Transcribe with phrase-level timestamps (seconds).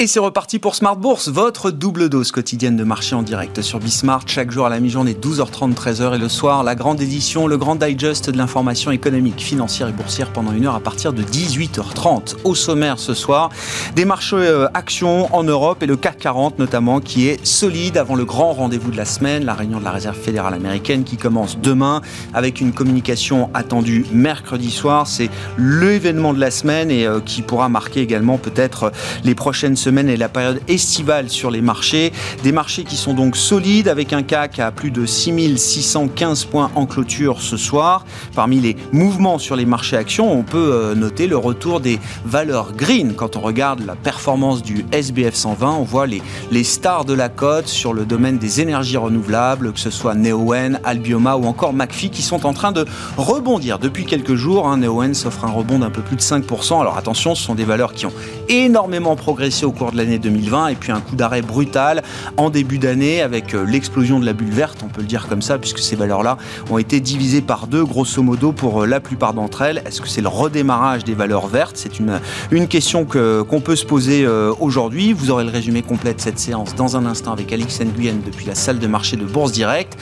[0.00, 3.80] Et c'est reparti pour Smart Bourse, votre double dose quotidienne de marché en direct sur
[3.80, 7.58] Bismart, chaque jour à la mi-journée 12h30, 13h et le soir, la grande édition, le
[7.58, 12.36] grand digest de l'information économique, financière et boursière pendant une heure à partir de 18h30.
[12.44, 13.50] Au sommaire ce soir,
[13.96, 18.14] des marchés euh, actions en Europe et le CAC 40 notamment qui est solide avant
[18.14, 21.58] le grand rendez-vous de la semaine, la réunion de la Réserve fédérale américaine qui commence
[21.58, 22.02] demain
[22.34, 25.08] avec une communication attendue mercredi soir.
[25.08, 28.92] C'est l'événement de la semaine et euh, qui pourra marquer également peut-être
[29.24, 32.12] les prochaines semaines semaine et la période estivale sur les marchés.
[32.42, 36.84] Des marchés qui sont donc solides avec un CAC à plus de 6615 points en
[36.84, 38.04] clôture ce soir.
[38.34, 42.74] Parmi les mouvements sur les marchés actions, on peut euh, noter le retour des valeurs
[42.74, 43.14] green.
[43.14, 46.20] Quand on regarde la performance du SBF 120, on voit les,
[46.50, 50.80] les stars de la cote sur le domaine des énergies renouvelables, que ce soit Neoen,
[50.84, 52.84] Albioma ou encore McPhee qui sont en train de
[53.16, 54.68] rebondir depuis quelques jours.
[54.68, 56.78] Hein, Neoen s'offre un rebond d'un peu plus de 5%.
[56.78, 58.12] Alors attention, ce sont des valeurs qui ont
[58.50, 62.02] énormément progressé au cours de l'année 2020 et puis un coup d'arrêt brutal
[62.36, 65.42] en début d'année avec euh, l'explosion de la bulle verte, on peut le dire comme
[65.42, 66.36] ça, puisque ces valeurs-là
[66.70, 69.82] ont été divisées par deux grosso modo pour euh, la plupart d'entre elles.
[69.86, 71.76] Est-ce que c'est le redémarrage des valeurs vertes?
[71.76, 72.20] C'est une,
[72.50, 75.12] une question que, qu'on peut se poser euh, aujourd'hui.
[75.12, 78.46] Vous aurez le résumé complet de cette séance dans un instant avec Alix Nguyen depuis
[78.46, 79.96] la salle de marché de Bourse Direct.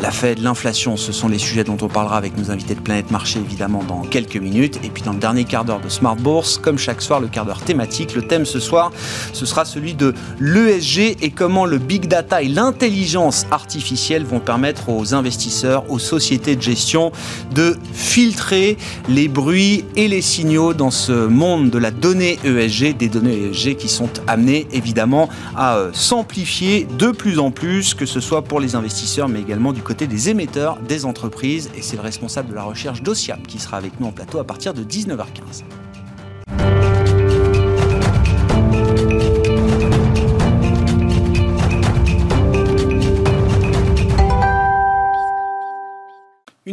[0.00, 3.10] La Fed, l'inflation, ce sont les sujets dont on parlera avec nos invités de Planète
[3.10, 4.80] Marché évidemment dans quelques minutes.
[4.82, 7.46] Et puis dans le dernier quart d'heure de Smart Bourse, comme chaque soir, le quart
[7.46, 8.14] d'heure thématique.
[8.14, 8.90] Le thème ce soir,
[9.32, 14.88] ce sera celui de l'ESG et comment le big data et l'intelligence artificielle vont permettre
[14.88, 17.12] aux investisseurs, aux sociétés de gestion
[17.54, 18.76] de filtrer
[19.08, 23.76] les bruits et les signaux dans ce monde de la donnée ESG, des données ESG
[23.76, 28.60] qui sont amenées évidemment à euh, s'amplifier de plus en plus, que ce soit pour
[28.60, 31.70] les investisseurs mais également du côté des émetteurs, des entreprises.
[31.76, 34.44] Et c'est le responsable de la recherche d'OSIAP qui sera avec nous en plateau à
[34.44, 35.89] partir de 19h15.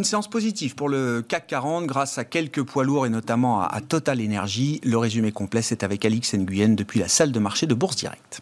[0.07, 4.19] Séance positive pour le CAC 40 grâce à quelques poids lourds et notamment à, Total
[4.23, 4.79] Energy.
[4.84, 8.41] Le résumé complet, c'est avec Alix Nguyen depuis la salle de marché de Bourse Directe.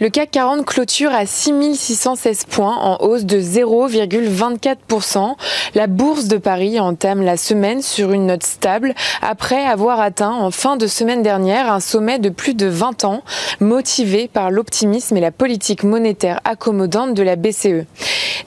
[0.00, 5.34] Le CAC 40 clôture à 6616 points en hausse de 0,24%.
[5.74, 10.52] La bourse de Paris entame la semaine sur une note stable après avoir atteint en
[10.52, 13.24] fin de semaine dernière un sommet de plus de 20 ans
[13.58, 17.84] motivé par l'optimisme et la politique monétaire accommodante de la BCE.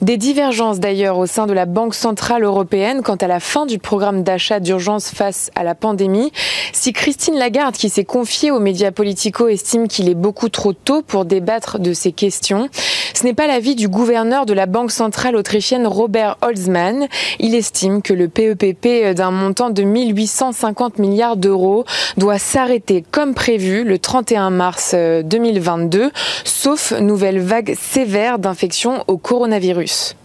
[0.00, 3.78] Des divergences d'ailleurs au sein de la Banque centrale européenne quant à la fin du
[3.78, 6.32] programme d'achat d'urgence face à la pandémie.
[6.72, 11.02] Si Christine Lagarde, qui s'est confiée aux médias politico, estime qu'il est beaucoup trop tôt
[11.02, 11.41] pour des
[11.78, 12.68] de ces questions.
[13.14, 17.08] Ce n'est pas l'avis du gouverneur de la Banque centrale autrichienne Robert Holzmann.
[17.38, 21.84] Il estime que le PEPP d'un montant de 1850 milliards d'euros
[22.16, 26.10] doit s'arrêter comme prévu le 31 mars 2022, euh,
[26.44, 30.16] sauf nouvelle vague sévère d'infection au coronavirus.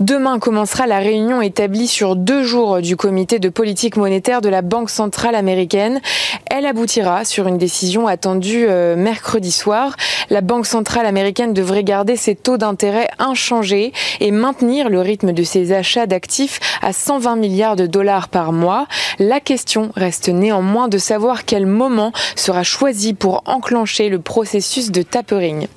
[0.00, 4.62] Demain commencera la réunion établie sur deux jours du comité de politique monétaire de la
[4.62, 6.00] Banque centrale américaine.
[6.46, 9.96] Elle aboutira sur une décision attendue euh, mercredi soir.
[10.30, 15.42] La Banque centrale américaine devrait garder ses taux d'intérêt inchangés et maintenir le rythme de
[15.42, 18.86] ses achats d'actifs à 120 milliards de dollars par mois.
[19.18, 25.02] La question reste néanmoins de savoir quel moment sera choisi pour enclencher le processus de
[25.02, 25.68] tapering.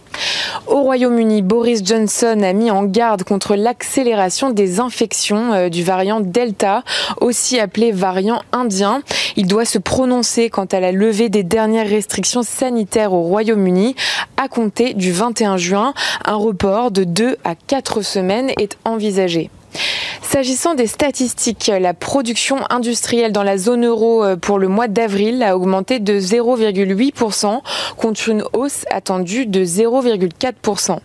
[0.67, 6.19] Au Royaume-Uni, Boris Johnson a mis en garde contre l'accélération des infections euh, du variant
[6.19, 6.83] Delta,
[7.21, 9.01] aussi appelé variant indien.
[9.35, 13.95] Il doit se prononcer quant à la levée des dernières restrictions sanitaires au Royaume-Uni
[14.37, 15.93] à compter du 21 juin.
[16.25, 19.49] Un report de 2 à 4 semaines est envisagé.
[20.22, 25.44] S'agissant des statistiques, la production industrielle dans la zone euro euh, pour le mois d'avril
[25.44, 27.62] a augmenté de 0,8%
[27.97, 31.00] contre une hausse attendue de 0,4%.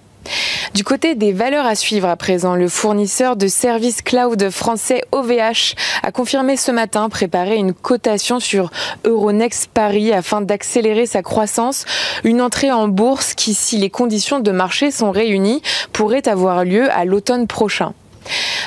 [0.74, 5.74] Du côté des valeurs à suivre à présent, le fournisseur de services cloud français OVH
[6.02, 8.70] a confirmé ce matin préparer une cotation sur
[9.04, 11.84] Euronext Paris afin d'accélérer sa croissance.
[12.24, 15.62] Une entrée en bourse qui, si les conditions de marché sont réunies,
[15.92, 17.92] pourrait avoir lieu à l'automne prochain.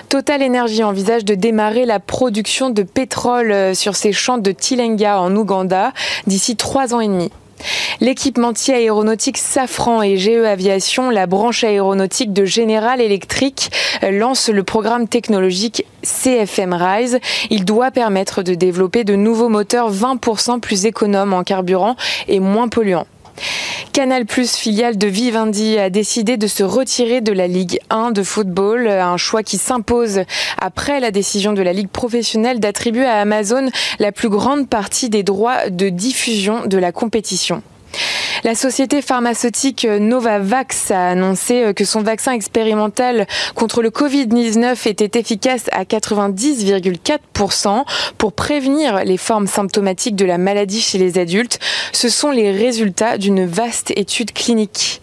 [0.09, 5.19] Total Energy envisage de démarrer la production de pétrole euh, sur ses champs de Tilenga
[5.19, 5.91] en Ouganda
[6.27, 7.31] d'ici trois ans et demi.
[8.01, 13.71] L'équipementier aéronautique Safran et GE Aviation, la branche aéronautique de General Electric,
[14.03, 17.19] euh, lance le programme technologique CFM Rise.
[17.49, 21.95] Il doit permettre de développer de nouveaux moteurs 20% plus économes en carburant
[22.27, 23.07] et moins polluants.
[23.91, 28.87] Canal+, filiale de Vivendi, a décidé de se retirer de la Ligue 1 de football,
[28.87, 30.21] un choix qui s'impose
[30.59, 33.69] après la décision de la Ligue professionnelle d'attribuer à Amazon
[33.99, 37.61] la plus grande partie des droits de diffusion de la compétition.
[38.43, 43.25] La société pharmaceutique Novavax a annoncé que son vaccin expérimental
[43.55, 47.85] contre le Covid-19 était efficace à 90,4%
[48.17, 51.57] pour prévenir les formes symptomatiques de la maladie chez les adultes.
[51.93, 54.99] Ce sont les résultats d'une vaste étude clinique.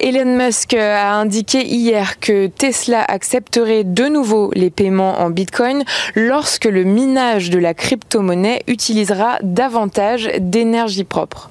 [0.00, 5.84] Elon Musk a indiqué hier que Tesla accepterait de nouveau les paiements en Bitcoin
[6.16, 11.50] lorsque le minage de la crypto-monnaie utilisera davantage d'énergie propre.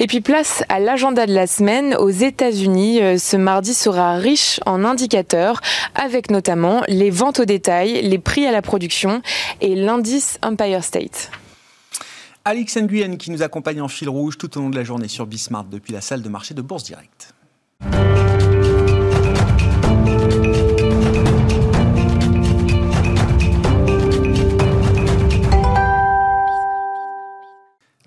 [0.00, 3.00] Et puis place à l'agenda de la semaine aux États-Unis.
[3.02, 5.60] Euh, ce mardi sera riche en indicateurs
[5.94, 9.22] avec notamment les ventes au détail, les prix à la production
[9.60, 11.30] et l'indice Empire State.
[12.44, 15.26] Alex Nguyen qui nous accompagne en fil rouge tout au long de la journée sur
[15.26, 17.34] Bismart depuis la salle de marché de Bourse Directe.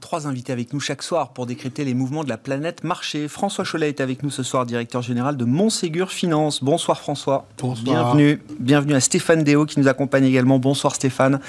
[0.05, 3.27] Trois invités avec nous chaque soir pour décrypter les mouvements de la planète marché.
[3.27, 6.63] François Cholet est avec nous ce soir, directeur général de Montségur Finance.
[6.63, 7.47] Bonsoir François.
[7.57, 7.83] Bonsoir.
[7.83, 8.39] Bienvenue.
[8.59, 10.59] Bienvenue à Stéphane Déo qui nous accompagne également.
[10.59, 11.39] Bonsoir Stéphane.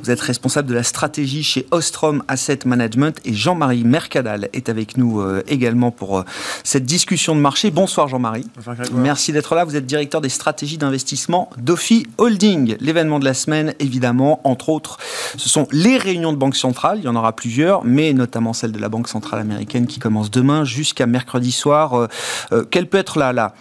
[0.00, 4.96] Vous êtes responsable de la stratégie chez Ostrom Asset Management et Jean-Marie Mercadal est avec
[4.96, 6.24] nous euh, également pour euh,
[6.62, 7.72] cette discussion de marché.
[7.72, 8.46] Bonsoir Jean-Marie.
[8.92, 9.64] Merci d'être là.
[9.64, 12.76] Vous êtes directeur des stratégies d'investissement d'Ophi Holding.
[12.78, 14.98] L'événement de la semaine, évidemment, entre autres,
[15.36, 16.98] ce sont les réunions de banque centrale.
[16.98, 20.30] Il y en aura plusieurs mais notamment celle de la Banque centrale américaine qui commence
[20.30, 21.94] demain jusqu'à mercredi soir.
[21.94, 22.06] Euh,
[22.52, 23.52] euh, quelle peut être la,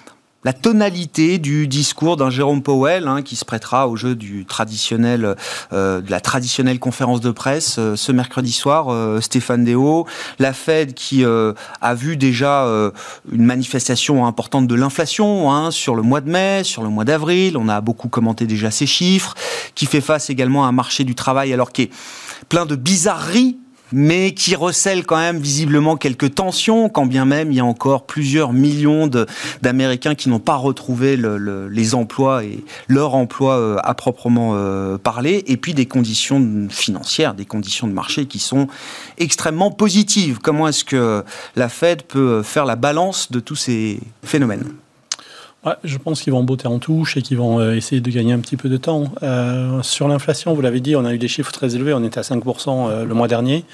[0.62, 5.36] tonalité du discours d'un Jérôme Powell hein, qui se prêtera au jeu du traditionnel,
[5.74, 9.22] euh, de la traditionnelle conférence de presse ce mercredi soir.
[9.22, 10.08] Stéphane Déo,
[10.40, 12.66] la Fed qui a vu déjà
[13.30, 17.58] une manifestation importante de l'inflation hein, sur le mois de mai, sur le mois d'avril.
[17.58, 19.34] On a beaucoup commenté déjà ces chiffres,
[19.76, 21.92] qui fait face également à un marché du travail alors qui est
[22.48, 23.58] plein de bizarreries
[23.92, 28.06] mais qui recèle quand même visiblement quelques tensions, quand bien même il y a encore
[28.06, 29.10] plusieurs millions
[29.62, 34.98] d'Américains qui n'ont pas retrouvé le, les emplois et leur emploi euh, à proprement euh,
[34.98, 38.68] parler, et puis des conditions financières, des conditions de marché qui sont
[39.18, 40.40] extrêmement positives.
[40.40, 41.24] Comment est-ce que
[41.56, 44.66] la Fed peut faire la balance de tous ces phénomènes?
[45.68, 48.32] Ouais, je pense qu'ils vont botter en touche et qu'ils vont euh, essayer de gagner
[48.32, 49.12] un petit peu de temps.
[49.22, 51.94] Euh, sur l'inflation, vous l'avez dit, on a eu des chiffres très élevés.
[51.94, 53.66] On était à 5% euh, le mois dernier.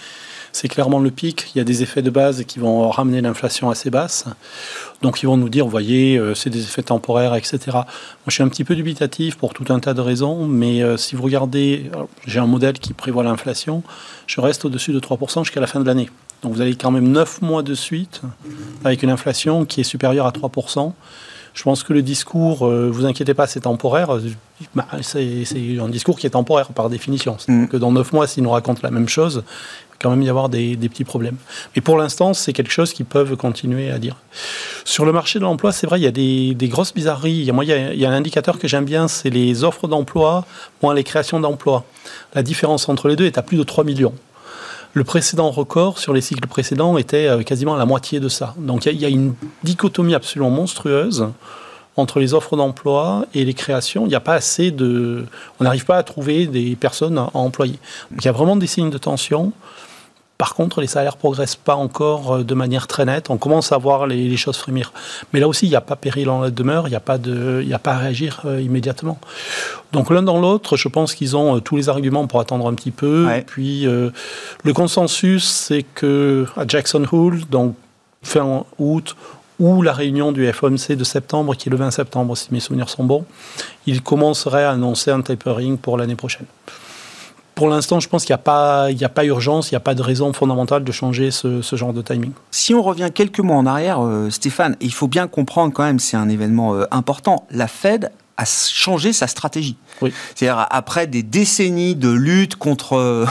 [0.54, 1.51] C'est clairement le pic.
[1.54, 4.25] Il y a des effets de base qui vont ramener l'inflation assez basse.
[5.04, 7.60] Donc ils vont nous dire, voyez, c'est des effets temporaires, etc.
[7.72, 7.86] Moi,
[8.28, 11.24] je suis un petit peu dubitatif pour tout un tas de raisons, mais si vous
[11.24, 11.90] regardez,
[12.28, 13.81] j'ai un modèle qui prévoit l'inflation,
[14.28, 16.12] je reste au-dessus de 3% jusqu'à la fin de l'année.
[16.44, 18.22] Donc vous avez quand même 9 mois de suite
[18.84, 20.94] avec une inflation qui est supérieure à 3%.
[21.53, 24.17] Je pense que le discours, euh, vous inquiétez pas, c'est temporaire.
[24.75, 25.45] Bah, c'est
[25.79, 27.38] un discours qui est temporaire par définition.
[27.47, 27.67] Mm.
[27.67, 30.29] Que dans neuf mois, s'ils nous racontent la même chose, il va quand même y
[30.29, 31.38] avoir des, petits problèmes.
[31.75, 34.17] Mais pour l'instant, c'est quelque chose qu'ils peuvent continuer à dire.
[34.83, 37.31] Sur le marché de l'emploi, c'est vrai, il y a des, grosses bizarreries.
[37.31, 39.29] Il y a, moi, il y il y a un indicateur que j'aime bien, c'est
[39.29, 40.45] les offres d'emploi
[40.81, 41.85] moins les créations d'emplois.
[42.33, 44.13] La différence entre les deux est à plus de 3 millions.
[44.95, 48.54] Le précédent record sur les cycles précédents était euh, quasiment la moitié de ça.
[48.60, 51.30] Donc il y, a une dichotomie absolument monstrueuse
[51.97, 54.06] entre les offres d'emploi et les créations.
[54.06, 55.26] Il n'y a pas assez de...
[55.59, 57.80] On n'arrive pas à trouver des personnes à employer.
[58.12, 59.52] Donc il y a vraiment des signes de tension.
[60.37, 63.30] Par contre, les salaires progressent pas encore euh, de manière très nette.
[63.30, 64.92] On commence à voir les, choses frémir.
[65.31, 67.18] Mais là aussi, il n'y a pas péril en la demeure, il n'y a, pas
[67.18, 69.19] de, a pas à réagir euh, immédiatement.
[69.92, 72.73] Donc l'un dans l'autre, je pense qu'ils ont euh, tous les arguments pour attendre un
[72.73, 73.28] petit peu.
[73.45, 77.75] Puis le consensus, c'est que à Jackson Hole, donc
[78.23, 79.16] fin août,
[79.59, 82.90] ou la réunion du FOMC de septembre, qui est le 20 septembre, si mes souvenirs
[82.90, 83.23] sont bons,
[83.85, 86.47] il commencerait à annoncer un tapering pour l'année prochaine
[87.56, 89.95] pour l'instant, je pense qu'il n'y a, pas, a pas urgence, il n'y a pas
[89.95, 92.31] de raison fondamentale de changer ce, genre de timing.
[92.52, 96.00] Si on revient quelques mois en arrière, euh, Stéphane, il faut bien comprendre quand même,
[96.00, 99.78] c'est un événement euh, important, la Fed a changé sa stratégie.
[100.35, 103.25] C'est-à-dire après des décennies de lutte contre euh,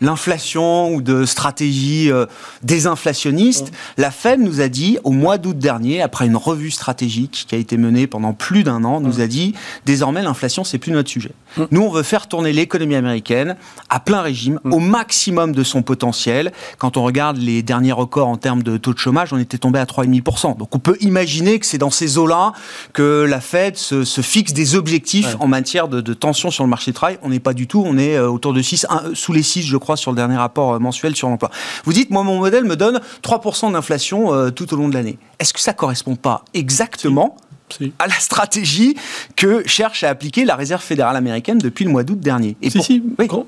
[0.00, 2.26] l'inflation ou de stratégie euh,
[2.62, 7.54] désinflationniste, la Fed nous a dit au mois d'août dernier, après une revue stratégique qui
[7.54, 9.54] a été menée pendant plus d'un an, nous a dit
[9.86, 11.32] désormais l'inflation c'est plus notre sujet.
[11.70, 13.56] Nous on veut faire tourner l'économie américaine
[13.88, 16.52] à plein régime, au maximum de son potentiel.
[16.78, 19.78] Quand on regarde les derniers records en termes de taux de chômage, on était tombé
[19.78, 20.58] à 3,5%.
[20.58, 22.52] Donc on peut imaginer que c'est dans ces eaux-là
[22.92, 26.70] que la Fed se, se fixe fixe des objectifs en matière de, tension sur le
[26.70, 27.16] marché du travail.
[27.22, 29.96] On n'est pas du tout, on est autour de 6, sous les 6, je crois,
[29.96, 31.50] sur le dernier rapport mensuel sur l'emploi.
[31.84, 35.16] Vous dites, moi, mon modèle me donne 3% d'inflation tout au long de l'année.
[35.38, 37.36] Est-ce que ça correspond pas exactement
[37.98, 38.96] à la stratégie
[39.36, 42.56] que cherche à appliquer la Réserve fédérale américaine depuis le mois d'août dernier.
[42.62, 43.02] Et si,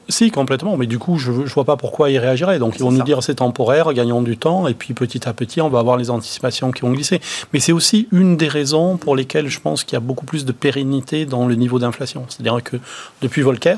[0.09, 0.76] si, complètement.
[0.76, 2.59] Mais du coup, je ne vois pas pourquoi ils réagiraient.
[2.59, 5.61] Donc, ils vont nous dire c'est temporaire, gagnons du temps, et puis petit à petit,
[5.61, 7.21] on va avoir les anticipations qui vont glisser.
[7.52, 10.45] Mais c'est aussi une des raisons pour lesquelles je pense qu'il y a beaucoup plus
[10.45, 12.26] de pérennité dans le niveau d'inflation.
[12.28, 12.76] C'est-à-dire que
[13.21, 13.76] depuis Volcker,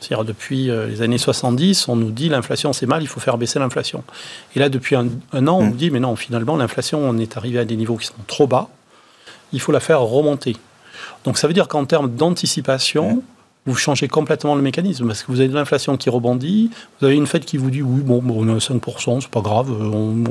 [0.00, 3.38] c'est-à-dire depuis euh, les années 70, on nous dit l'inflation c'est mal, il faut faire
[3.38, 4.04] baisser l'inflation.
[4.54, 5.68] Et là, depuis un, an, on mmh.
[5.68, 8.46] nous dit mais non, finalement, l'inflation, on est arrivé à des niveaux qui sont trop
[8.46, 8.68] bas
[9.52, 10.56] il faut la faire remonter.
[11.24, 13.22] Donc ça veut dire qu'en termes d'anticipation,
[13.66, 17.16] vous changez complètement le mécanisme parce que vous avez de l'inflation qui rebondit, vous avez
[17.16, 20.24] une fête qui vous dit oui, bon, on est à 5%, c'est pas grave, on,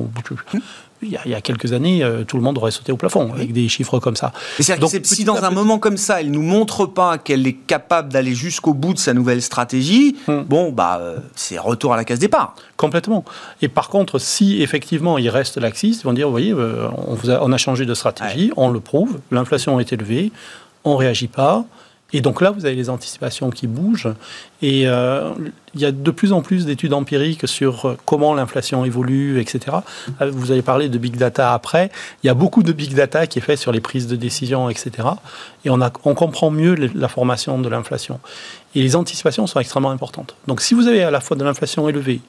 [1.04, 3.68] il y, a, quelques années, euh, tout le monde aurait sauté au plafond avec des
[3.70, 4.34] chiffres comme ça.
[4.80, 8.34] Donc, si dans un moment comme ça, elle nous montre pas qu'elle est capable d'aller
[8.34, 10.42] jusqu'au bout de sa nouvelle stratégie, hmm.
[10.42, 12.56] bon, bah, euh, c'est retour à la case départ.
[12.78, 13.24] Complètement.
[13.62, 17.14] Et par contre, si effectivement il reste laxiste, ils vont dire, vous voyez, euh, on,
[17.14, 20.32] vous a, on, a, changé de stratégie, on le prouve, l'inflation est élevée,
[20.84, 21.66] on réagit pas.
[22.14, 24.14] Et donc là, vous avez les anticipations qui bougent.
[24.62, 25.32] Et euh,
[25.76, 29.78] il y a de plus en plus d'études empiriques sur comment l'inflation évolue, etc.
[30.22, 31.92] Euh, vous avez parlé de big data après.
[32.24, 34.70] Il y a beaucoup de big data qui est fait sur les prises de décision,
[34.70, 34.92] etc.
[35.66, 38.20] Et on comprend mieux la formation de l'inflation.
[38.74, 40.36] Et les anticipations sont extrêmement importantes.
[40.48, 42.22] Donc si vous avez à la fois de l'inflation élevée,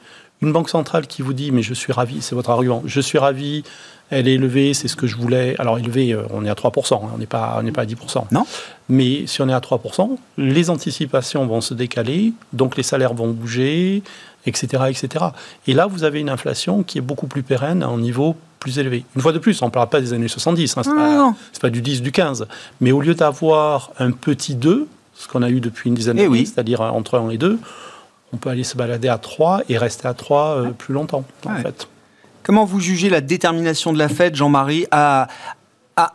[0.43, 3.19] une banque centrale qui vous dit, mais je suis ravi, c'est votre argument, je suis
[3.19, 3.65] ravi,
[4.11, 5.55] elle est élevée, c'est ce que je voulais.
[5.59, 8.25] Alors élevée, euh, on est à 3%, hein, on n'est pas, on pas à 10%.
[8.31, 8.47] Non.
[8.89, 13.29] Mais si on est à 3%, les anticipations vont se décaler, donc les salaires vont
[13.29, 14.03] bouger,
[14.47, 14.85] etc.
[14.89, 15.27] etc.
[15.67, 18.79] Et là, vous avez une inflation qui est beaucoup plus pérenne à un niveau plus
[18.79, 19.05] élevé.
[19.15, 21.71] Une fois de plus, on ne parle pas des années 70, hein, ce n'est pas,
[21.71, 22.47] du 10, du 15.
[22.81, 26.25] Mais au lieu d'avoir un petit 2, ce qu'on a eu depuis une dizaine eh
[26.25, 27.59] d'années, c'est-à-dire entre 1 et 2,
[28.33, 31.57] on peut aller se balader à 3 et rester à 3 euh, plus longtemps, en
[31.57, 31.89] fait.
[32.43, 35.29] Comment vous jugez la détermination de la Fed, Jean-Marie, à,
[35.97, 36.13] à,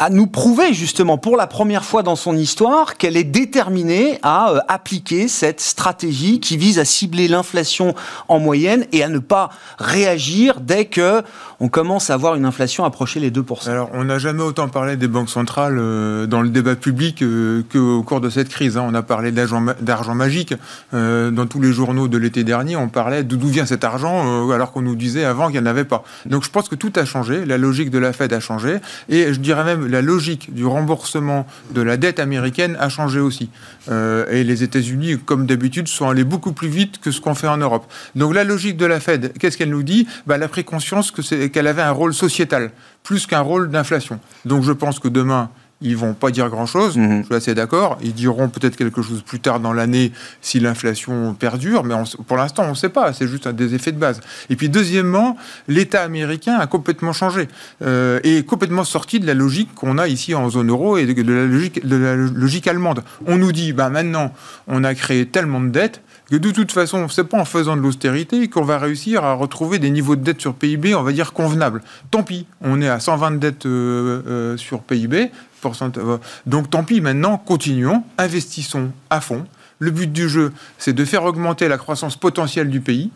[0.00, 4.50] à, nous prouver justement pour la première fois dans son histoire qu'elle est déterminée à
[4.50, 7.94] euh, appliquer cette stratégie qui vise à cibler l'inflation
[8.28, 11.22] en moyenne et à ne pas réagir dès que
[11.60, 13.68] on commence à voir une inflation approcher les 2%.
[13.68, 17.62] Alors, on n'a jamais autant parlé des banques centrales euh, dans le débat public euh,
[17.70, 18.78] qu'au cours de cette crise.
[18.78, 18.86] Hein.
[18.88, 20.54] On a parlé d'argent magique.
[20.92, 24.82] Dans tous les journaux de l'été dernier, on parlait d'où vient cet argent, alors qu'on
[24.82, 26.02] nous disait avant qu'il n'y en avait pas.
[26.26, 27.44] Donc, je pense que tout a changé.
[27.44, 28.78] La logique de la Fed a changé.
[29.08, 33.50] Et je dirais même la logique du remboursement de la dette américaine a changé aussi.
[33.88, 37.56] et les États-Unis, comme d'habitude, sont allés beaucoup plus vite que ce qu'on fait en
[37.56, 37.90] Europe.
[38.14, 40.06] Donc, la logique de la Fed, qu'est-ce qu'elle nous dit?
[40.26, 42.70] Bah, Elle a pris conscience qu'elle avait un rôle sociétal,
[43.02, 44.20] plus qu'un rôle d'inflation.
[44.44, 45.50] Donc je pense que demain,
[45.82, 47.20] ils vont pas dire grand-chose, mhm.
[47.20, 47.98] je suis assez d'accord.
[48.02, 51.94] Ils diront peut-être quelque chose plus tard dans l'année si l'inflation perdure, mais
[52.26, 54.20] pour l'instant, on ne sait pas, c'est juste un des effets de base.
[54.50, 55.36] Et puis deuxièmement,
[55.68, 57.48] l'État américain a complètement changé
[57.82, 61.22] euh, et complètement sorti de la logique qu'on a ici en zone euro et de,
[61.22, 63.02] la, logique, de la logique allemande.
[63.26, 64.32] On nous dit, bah, maintenant,
[64.66, 67.82] on a créé tellement de dettes, que de toute façon, c'est pas en faisant de
[67.82, 71.32] l'austérité qu'on va réussir à retrouver des niveaux de dette sur PIB, on va dire,
[71.32, 71.82] convenables.
[72.10, 75.32] Tant pis, on est à 120 dettes euh, euh, sur PIB.
[75.64, 79.44] Euh, donc tant pis, maintenant, continuons, investissons à fond.
[79.80, 83.10] Le but du jeu, c'est de faire augmenter la croissance potentielle du pays.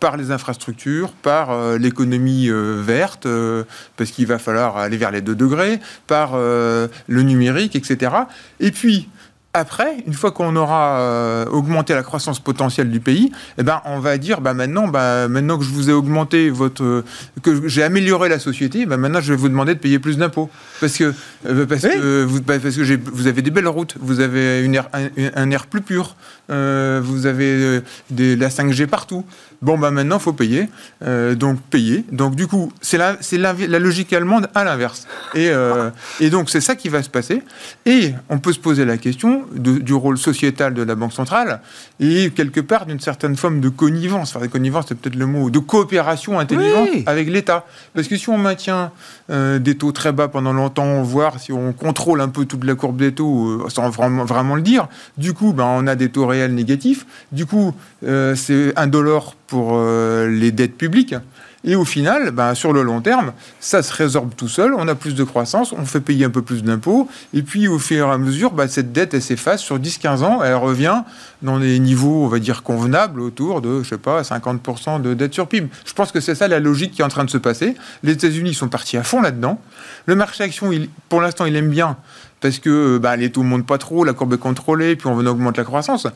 [0.00, 3.26] par les infrastructures, par l'économie verte,
[3.98, 8.12] parce qu'il va falloir aller vers les 2 degrés, par le numérique, etc.
[8.60, 9.08] Et puis,
[9.56, 14.00] après, une fois qu'on aura euh, augmenté la croissance potentielle du pays, eh ben, on
[14.00, 17.04] va dire, bah, maintenant, bah, maintenant que je vous ai augmenté votre,
[17.42, 20.50] que j'ai amélioré la société, bah, maintenant je vais vous demander de payer plus d'impôts.
[20.80, 21.14] Parce que,
[21.46, 24.74] euh, parce, que vous, bah, parce que vous avez des belles routes, vous avez une
[24.74, 26.16] air, un, air plus pur,
[26.50, 29.24] euh, vous avez des, la 5G partout.
[29.62, 30.68] Bon, bah maintenant, il faut payer.
[31.34, 32.04] donc, payer.
[32.12, 35.06] Donc, du coup, c'est la, la, la logique allemande à l'inverse.
[35.34, 35.50] Et,
[36.20, 37.42] et donc, c'est ça qui va se passer.
[37.86, 41.60] Et on peut se poser la question, du rôle sociétal de la Banque centrale
[42.00, 44.34] et quelque part d'une certaine forme de connivence.
[44.34, 47.64] Enfin, de connivence, c'est peut-être le mot, de coopération intelligente avec l'État.
[47.94, 48.92] Parce que si on maintient
[49.30, 52.74] euh, des taux très bas pendant longtemps, voire si on contrôle un peu toute la
[52.74, 54.88] courbe des taux euh, sans vraiment, vraiment, le dire,
[55.18, 57.06] du coup, ben, on a des taux réels négatifs.
[57.32, 57.74] Du coup,
[58.04, 59.80] euh, c'est indolore pour
[60.26, 61.14] les dettes publiques.
[61.66, 64.94] Et au final, ben, sur le long terme, ça se résorbe tout seul, on a
[64.94, 68.10] plus de croissance, on fait payer un peu plus d'impôts, et puis au fur et
[68.10, 71.02] à mesure, ben, cette dette, s'efface sur 10-15 ans, elle revient
[71.42, 75.34] dans des niveaux, on va dire, convenables, autour de, je sais pas, 50% de dette
[75.34, 75.68] sur PIB.
[75.84, 77.74] Je pense que c'est ça la logique qui est en train de se passer.
[78.04, 79.60] Les États-Unis sont partis à fond là-dedans.
[80.06, 81.96] Le marché action, il, pour l'instant, il aime bien
[82.40, 85.18] parce que bah, les taux ne montent pas trop, la courbe est contrôlée, puis on
[85.24, 86.06] augmente la croissance.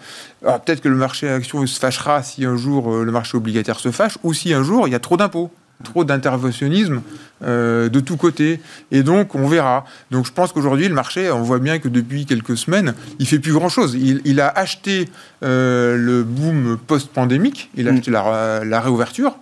[0.45, 3.91] Alors peut-être que le marché action se fâchera si un jour le marché obligataire se
[3.91, 5.51] fâche, ou si un jour il y a trop d'impôts
[5.83, 7.03] trop d'interventionnisme
[7.43, 8.61] euh, de tous côtés.
[8.91, 9.85] Et donc, on verra.
[10.11, 13.39] Donc, je pense qu'aujourd'hui, le marché, on voit bien que depuis quelques semaines, il fait
[13.39, 13.95] plus grand-chose.
[13.95, 15.09] Il, a acheté
[15.43, 17.97] euh, le boom post-pandémique, il a mm.
[17.97, 19.37] acheté la réouverture.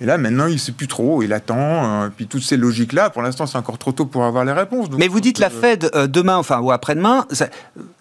[0.00, 1.56] Et là, maintenant, il ne sait plus trop, il attend.
[1.58, 4.86] Euh, puis toutes ces logiques-là, pour l'instant, c'est encore trop tôt pour avoir les réponses.
[4.96, 7.26] Mais vous dites la euh, Fed euh, demain, enfin, ou après-demain,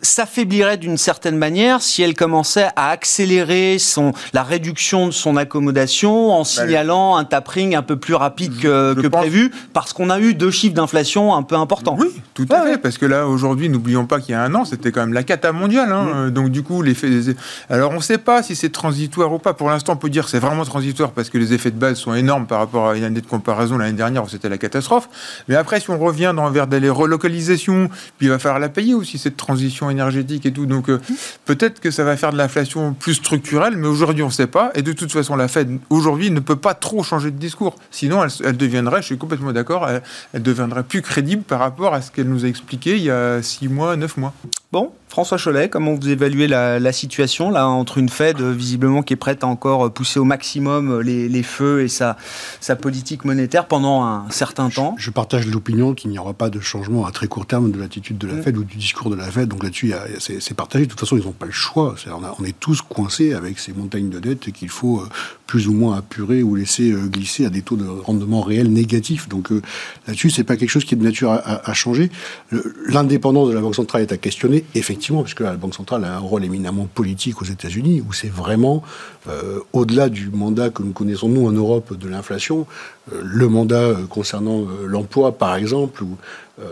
[0.03, 6.33] s'affaiblirait d'une certaine manière si elle commençait à accélérer son, la réduction de son accommodation
[6.33, 10.35] en bah, signalant un tapering un peu plus rapide que, prévu, parce qu'on a eu
[10.35, 11.95] deux chiffres d'inflation un peu importants.
[11.97, 14.65] Oui, tout à fait, parce que là, aujourd'hui, n'oublions pas qu'il y a un an,
[14.65, 15.91] c'était quand même la cata mondiale.
[15.91, 17.35] Hein, Donc, du coup, l'effet des...
[17.69, 19.55] Alors, on ne sait pas si c'est transitoire ou pas.
[19.55, 22.13] Pour l'instant, on peut dire que c'est vraiment transitoire parce que les effets de sont
[22.13, 25.09] énormes par rapport à une année de comparaison l'année dernière où c'était la catastrophe.
[25.47, 28.93] Mais après, si on revient dans, vers des relocalisations, puis il va falloir la payer
[28.93, 30.65] aussi, cette transition énergétique et tout.
[30.65, 30.99] Donc euh,
[31.45, 34.71] peut-être que ça va faire de l'inflation plus structurelle, mais aujourd'hui, on ne sait pas.
[34.75, 37.75] Et de toute façon, la Fed, aujourd'hui, ne peut pas trop changer de discours.
[37.91, 40.01] Sinon, elle, deviendrait, je suis complètement d'accord, elle,
[40.33, 43.41] elle deviendrait plus crédible par rapport à ce qu'elle nous a expliqué il y a
[43.41, 44.33] six mois, neuf mois.
[44.73, 49.13] Bon, François Cholet, comment vous évaluez la, situation là entre une Fed euh, visiblement qui
[49.13, 52.17] est prête à encore euh, pousser au maximum euh, les, feux et sa,
[52.59, 54.95] sa, politique monétaire pendant un certain temps?
[54.97, 58.17] Je, partage l'opinion qu'il n'y aura pas de changement à très court terme de l'attitude
[58.17, 58.43] de la mm.
[58.43, 59.47] Fed ou du discours de la Fed.
[59.47, 60.85] Donc là-dessus, c'est partagé.
[60.85, 61.95] De toute façon, ils n'ont pas le choix.
[62.39, 65.01] on, est tous coincés avec ces montagnes de dettes qu'il faut
[65.47, 69.29] plus ou moins apurer ou laisser glisser à des taux de rendement réels négatifs.
[69.29, 69.49] Donc
[70.05, 72.11] là-dessus, c'est pas quelque chose qui est de nature à, à changer.
[72.87, 76.15] L'indépendance de la Banque centrale est à questionner, effectivement effectivement, puisque la Banque centrale a
[76.15, 78.83] un rôle éminemment politique aux États-Unis, où c'est vraiment,
[79.29, 82.65] euh, au-delà du mandat que nous connaissons, nous, en Europe, de l'inflation,
[83.13, 86.17] euh, le mandat euh, concernant l'emploi, par exemple, ou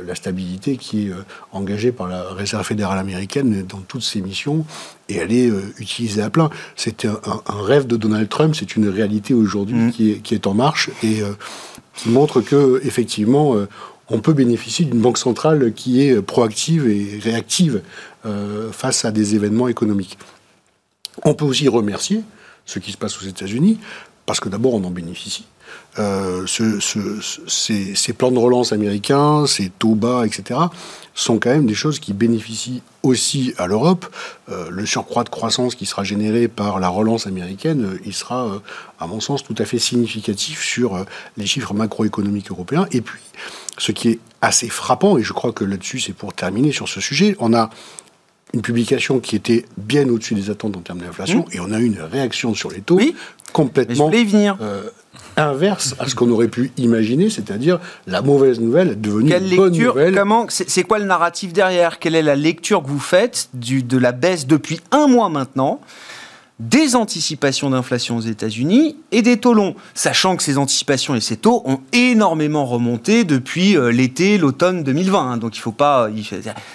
[0.03, 1.11] la stabilité qui est
[1.51, 4.65] engagée par la Réserve fédérale américaine dans toutes ses missions,
[5.09, 6.49] et elle est utilisée à plein.
[6.75, 9.91] C'était un, rêve de Donald Trump, c'est une réalité aujourd'hui mmh.
[9.91, 11.21] qui, est, qui, est, en marche, et
[11.93, 13.55] qui montre que, effectivement,
[14.09, 17.81] on peut bénéficier d'une banque centrale qui est proactive et réactive
[18.25, 20.17] euh, face à des événements économiques.
[21.23, 22.21] On peut aussi remercier
[22.65, 23.79] ce qui se passe aux États-Unis,
[24.25, 25.45] parce que d'abord on en bénéficie.
[25.97, 30.59] Euh, ces, plans de relance américains, ces taux bas, etc.,
[31.13, 34.05] sont quand même des choses qui bénéficient aussi à l'Europe.
[34.49, 38.61] Euh, le surcroît de croissance qui sera généré par la relance américaine, il sera,
[38.99, 41.05] à mon sens, tout à fait significatif sur
[41.37, 42.87] les chiffres macroéconomiques européens.
[42.91, 43.21] Et puis,
[43.77, 46.99] ce qui est assez frappant, et je crois que là-dessus, c'est pour terminer sur ce
[46.99, 47.69] sujet, on a
[48.53, 51.55] une publication qui était bien au-dessus des attentes en termes d'inflation, mmh.
[51.55, 52.99] et on a eu une réaction sur les taux
[53.51, 54.11] complètement
[54.61, 54.89] euh,
[55.37, 59.77] inverse à ce qu'on aurait pu imaginer, c'est-à-dire la mauvaise nouvelle est devenue une bonne
[59.77, 60.21] nouvelle.
[60.49, 61.99] c'est, quoi le narratif derrière?
[61.99, 65.79] Quelle est la lecture que vous faites du, de la baisse depuis un mois maintenant?
[66.59, 71.35] Des anticipations d'inflation aux États-Unis et des taux longs, sachant que ces anticipations et ces
[71.37, 75.19] taux ont énormément remonté depuis euh, l'été, l'automne 2020.
[75.19, 75.37] Hein.
[75.37, 76.09] donc il faut pas,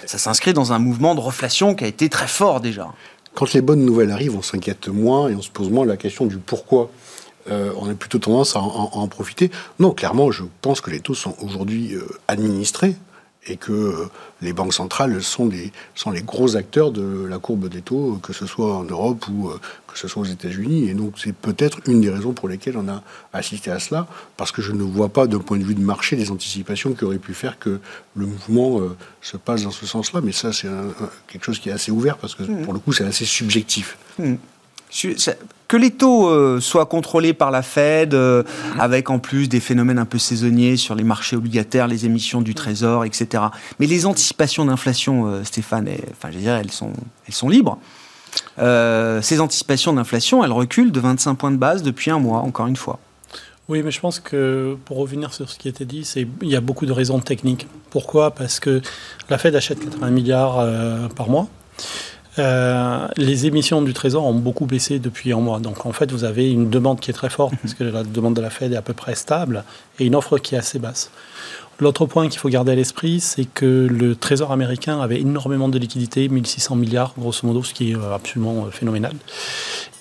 [0.05, 2.89] ça s'inscrit dans un mouvement de reflation qui a été très fort déjà.
[3.33, 6.25] Quand les bonnes nouvelles arrivent, on s'inquiète moins et on se pose moins la question
[6.25, 6.91] du pourquoi.
[7.49, 9.49] Euh, on a plutôt tendance à en, profiter.
[9.79, 12.95] Non, clairement, je pense que les taux sont aujourd'hui euh, administrés
[13.47, 14.09] et que euh,
[14.41, 18.33] les banques centrales sont, des, sont les gros acteurs de la courbe des taux, que
[18.33, 20.89] ce soit en Europe ou euh, que ce soit aux États-Unis.
[20.89, 23.01] Et donc c'est peut-être une des raisons pour lesquelles on a
[23.33, 26.15] assisté à cela, parce que je ne vois pas d'un point de vue de marché
[26.15, 27.79] des anticipations qui auraient pu faire que
[28.15, 30.21] le mouvement euh, se passe dans ce sens-là.
[30.21, 30.69] Mais ça, c'est
[31.27, 32.63] quelque chose qui est assez ouvert, parce que mmh.
[32.63, 33.97] pour le coup, c'est assez subjectif.
[34.19, 34.35] Mmh
[35.67, 38.43] que les taux euh, soient contrôlés par la Fed, euh,
[38.77, 42.53] avec en plus des phénomènes un peu saisonniers sur les marchés obligataires, les émissions du
[42.53, 43.45] Trésor, etc.
[43.79, 46.91] Mais les anticipations d'inflation, euh, Stéphane, enfin, je veux dire, elles sont,
[47.25, 47.77] elles sont libres.
[48.57, 52.75] ces anticipations d'inflation, elles reculent de 25 points de base depuis un mois, encore une
[52.75, 52.99] fois.
[53.69, 56.05] Oui, mais je pense que pour revenir sur ce qui a été dit,
[56.41, 57.67] il y a beaucoup de raisons techniques.
[57.89, 58.31] Pourquoi?
[58.31, 58.81] Parce que
[59.29, 60.67] la Fed achète 80 milliards
[61.15, 61.47] par mois.
[62.39, 65.59] Euh, les émissions du Trésor ont beaucoup baissé depuis un mois.
[65.59, 68.35] Donc en fait, vous avez une demande qui est très forte, parce que la demande
[68.35, 69.63] de la Fed est à peu près stable,
[69.99, 71.11] et une offre qui est assez basse.
[71.79, 75.79] L'autre point qu'il faut garder à l'esprit, c'est que le Trésor américain avait énormément de
[75.79, 79.13] liquidités, 1600 milliards grosso modo, ce qui est euh, absolument euh, phénoménal.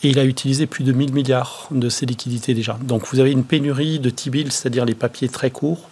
[0.02, 2.78] Et il a utilisé plus de 1000 milliards de ces liquidités déjà.
[2.82, 5.88] Donc vous avez une pénurie de T-bills, c'est-à-dire les papiers très courts,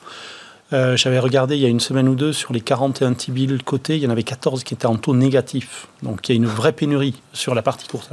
[0.75, 3.97] Euh, j'avais regardé il y a une semaine ou deux sur les 41 T-bills cotés,
[3.97, 5.89] il y en avait 14 qui étaient en taux négatif.
[6.03, 8.11] Donc il y a une vraie pénurie sur la partie courte.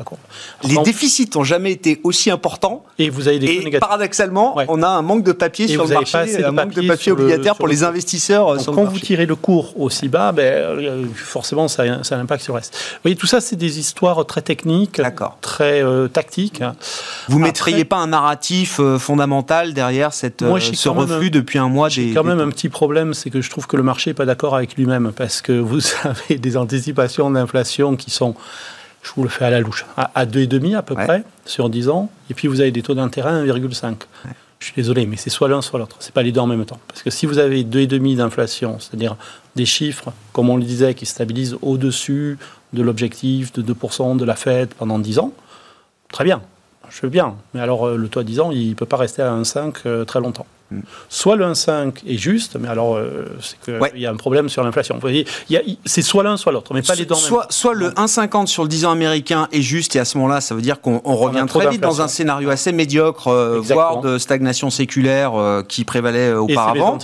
[0.64, 2.86] Les déficits n'ont jamais été aussi importants.
[2.98, 3.82] Et vous avez des et négatifs.
[3.82, 7.56] paradoxalement, on a un manque de papier sur le marché, un manque de papier obligataire
[7.56, 8.56] pour les investisseurs.
[8.56, 12.18] Donc, quand vous tirez le cours aussi bas, ben, euh, forcément ça a, ça a
[12.18, 12.74] un impact sur le reste.
[12.76, 15.02] Vous voyez, tout ça c'est des histoires très techniques,
[15.42, 16.64] très euh, tactiques.
[17.28, 22.14] Vous ne mettriez pas un narratif fondamental derrière cette, ce reflux depuis un mois des,
[22.14, 24.56] quand même un petit problème, c'est que je trouve que le marché n'est pas d'accord
[24.56, 28.36] avec lui-même, parce que vous avez des anticipations d'inflation qui sont,
[29.02, 32.10] je vous le fais à la louche, à, 2,5 à peu près sur 10 ans,
[32.30, 33.96] et puis vous avez des taux d'intérêt à 1,5.
[34.60, 35.98] Je suis désolé, mais c'est soit l'un, soit l'autre.
[36.00, 36.80] C'est pas les deux en même temps.
[36.88, 39.18] Parce que si vous avez 2,5 d'inflation, c'est-à-dire
[39.56, 42.38] des chiffres, comme on le disait, qui stabilisent au-dessus
[42.74, 45.34] de l'objectif de 2% de la Fed pendant 10 ans,
[46.12, 46.42] très bien,
[46.90, 47.36] je veux bien.
[47.54, 49.76] Mais alors, euh, le taux à 10 ans, il ne peut pas rester à 1,5
[49.86, 50.48] euh, très longtemps.
[51.10, 54.64] Soit le 1,5 est juste, mais alors euh, c'est qu'il y a un problème sur
[54.64, 55.00] l'inflation.
[55.86, 57.14] C'est soit l'un, soit l'autre, mais pas les deux.
[57.14, 60.42] Soit, soit le 1,50 sur le 10 ans américain est juste, et à ce moment-là,
[60.42, 64.18] ça veut dire qu'on revient très vite dans un scénario assez médiocre, euh, voire de
[64.18, 66.98] stagnation séculaire euh, qui prévalait auparavant.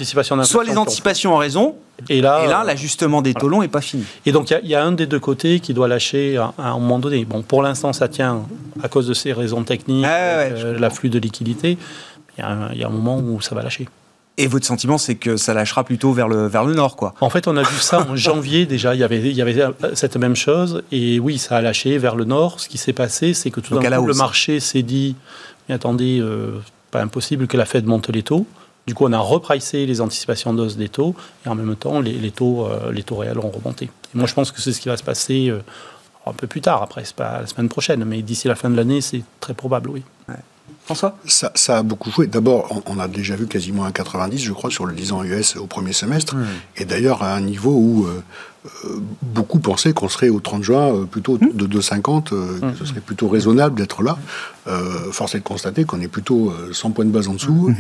[0.44, 1.76] soit les anticipations ont raison,
[2.10, 4.06] et là, l'ajustement des taux longs n'est pas fini.
[4.26, 6.98] Et donc, il y, a un des deux côtés qui doit lâcher à, un moment
[6.98, 7.26] donné.
[7.26, 8.42] Bon, pour l'instant, ça tient
[8.82, 11.78] à cause de ces raisons techniques, ah l'afflux de liquidités
[12.38, 12.42] il
[12.78, 13.88] y, a un moment où ça va lâcher.
[14.38, 17.30] Et votre sentiment, c'est que ça lâchera plutôt vers le, vers le nord, quoi En
[17.30, 18.96] fait, on a vu ça en janvier déjà.
[18.96, 19.62] Il y, avait, il y avait
[19.94, 20.84] cette même chose.
[20.92, 22.60] Et oui, ça a lâché vers le nord.
[22.60, 25.16] Ce qui s'est passé, c'est que tout d'un coup, le marché s'est dit
[25.68, 26.60] mais attendez, euh,
[26.92, 28.46] pas impossible que la Fed monte les taux.
[28.88, 31.16] Du coup, on a repricé les anticipations d'os des taux.
[31.46, 33.86] Et en même temps, les, taux, euh, les taux réels ont remonté.
[33.86, 35.60] Et moi, je pense que c'est ce qui va se passer euh,
[36.26, 36.82] un peu plus tard.
[36.82, 38.04] Après, c'est pas la semaine prochaine.
[38.06, 40.04] Mais d'ici la fin de l'année, c'est très probable, oui.
[40.96, 42.28] François ça, ça, a beaucoup joué.
[42.28, 45.56] D'abord, on, a déjà vu quasiment un 90, je crois, sur le 10 ans US
[45.56, 46.36] au premier semestre.
[46.78, 48.22] Et d'ailleurs, à un niveau où euh,
[49.22, 51.54] beaucoup pensaient qu'on serait au 30 juin euh, plutôt mmh.
[51.56, 52.76] de 2,50, que mmh.
[52.78, 54.18] ce serait plutôt raisonnable d'être là.
[55.12, 57.76] force est de constater qu'on est plutôt 100 points de base en dessous, mmh.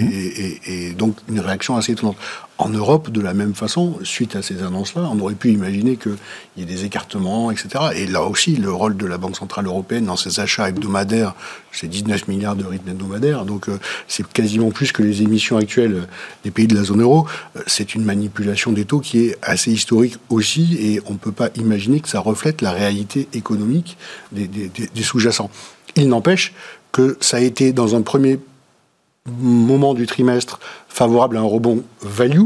[0.67, 2.17] et, donc une réaction assez étonnante.
[2.57, 6.15] En Europe, de la même façon, suite à ces annonces-là, on aurait pu imaginer qu'il
[6.57, 7.69] y ait des écartements, etc.
[7.95, 11.33] Et là aussi, le rôle de la Banque Centrale Européenne dans ses achats hebdomadaires,
[11.71, 13.67] c'est 19 milliards de rythme hebdomadaire, donc
[14.07, 16.07] c'est quasiment plus que les émissions actuelles
[16.43, 17.25] des pays de la zone euro.
[17.65, 21.49] c'est une manipulation des taux qui est assez historique aussi et on ne peut pas
[21.55, 23.97] imaginer que ça reflète la réalité économique
[24.31, 25.49] des, sous-jacents.
[25.95, 26.53] Il n'empêche
[26.91, 28.39] que ça a été dans un premier
[29.25, 32.45] moment du trimestre favorable à un rebond value.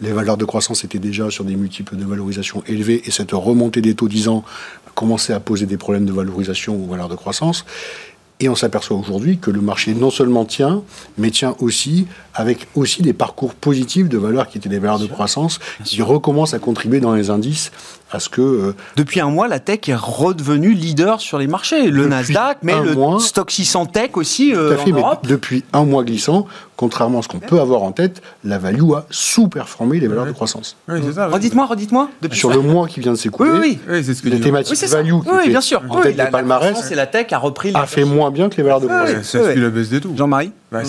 [0.00, 3.80] Les valeurs de croissance étaient déjà sur des multiples de valorisation élevés et cette remontée
[3.80, 4.44] des taux 10 ans
[4.94, 7.64] commençait à poser des problèmes de valorisation aux valeurs de croissance.
[8.40, 10.82] Et on s'aperçoit aujourd'hui que le marché non seulement tient,
[11.16, 15.06] mais tient aussi avec aussi des parcours positifs de valeurs qui étaient des valeurs de
[15.06, 17.72] croissance, qui recommencent à contribuer dans les indices
[18.10, 18.40] à ce que...
[18.40, 21.90] Euh, depuis un mois, la tech est redevenue leader sur les marchés.
[21.90, 25.26] Le Nasdaq, mais le stock 600 tech aussi euh, en Europe.
[25.26, 29.06] depuis un mois glissant, contrairement à ce qu'on peut avoir en tête, la value a
[29.10, 30.76] sous-performé les valeurs de croissance.
[30.88, 31.28] Oui, c'est ça.
[31.28, 32.08] Redites-moi, redites-moi.
[32.32, 34.04] Sur le mois qui vient de s'écouler, oui, oui.
[34.04, 35.82] c'est ce que les thématiques value qui oui, bien sûr.
[35.88, 38.56] en tête la, des palmarès, et la tech a repris a fait moins bien que
[38.56, 39.24] les valeurs de croissance.
[39.24, 40.12] ça suit la baisse des taux.
[40.16, 40.82] Jean-Marie bah,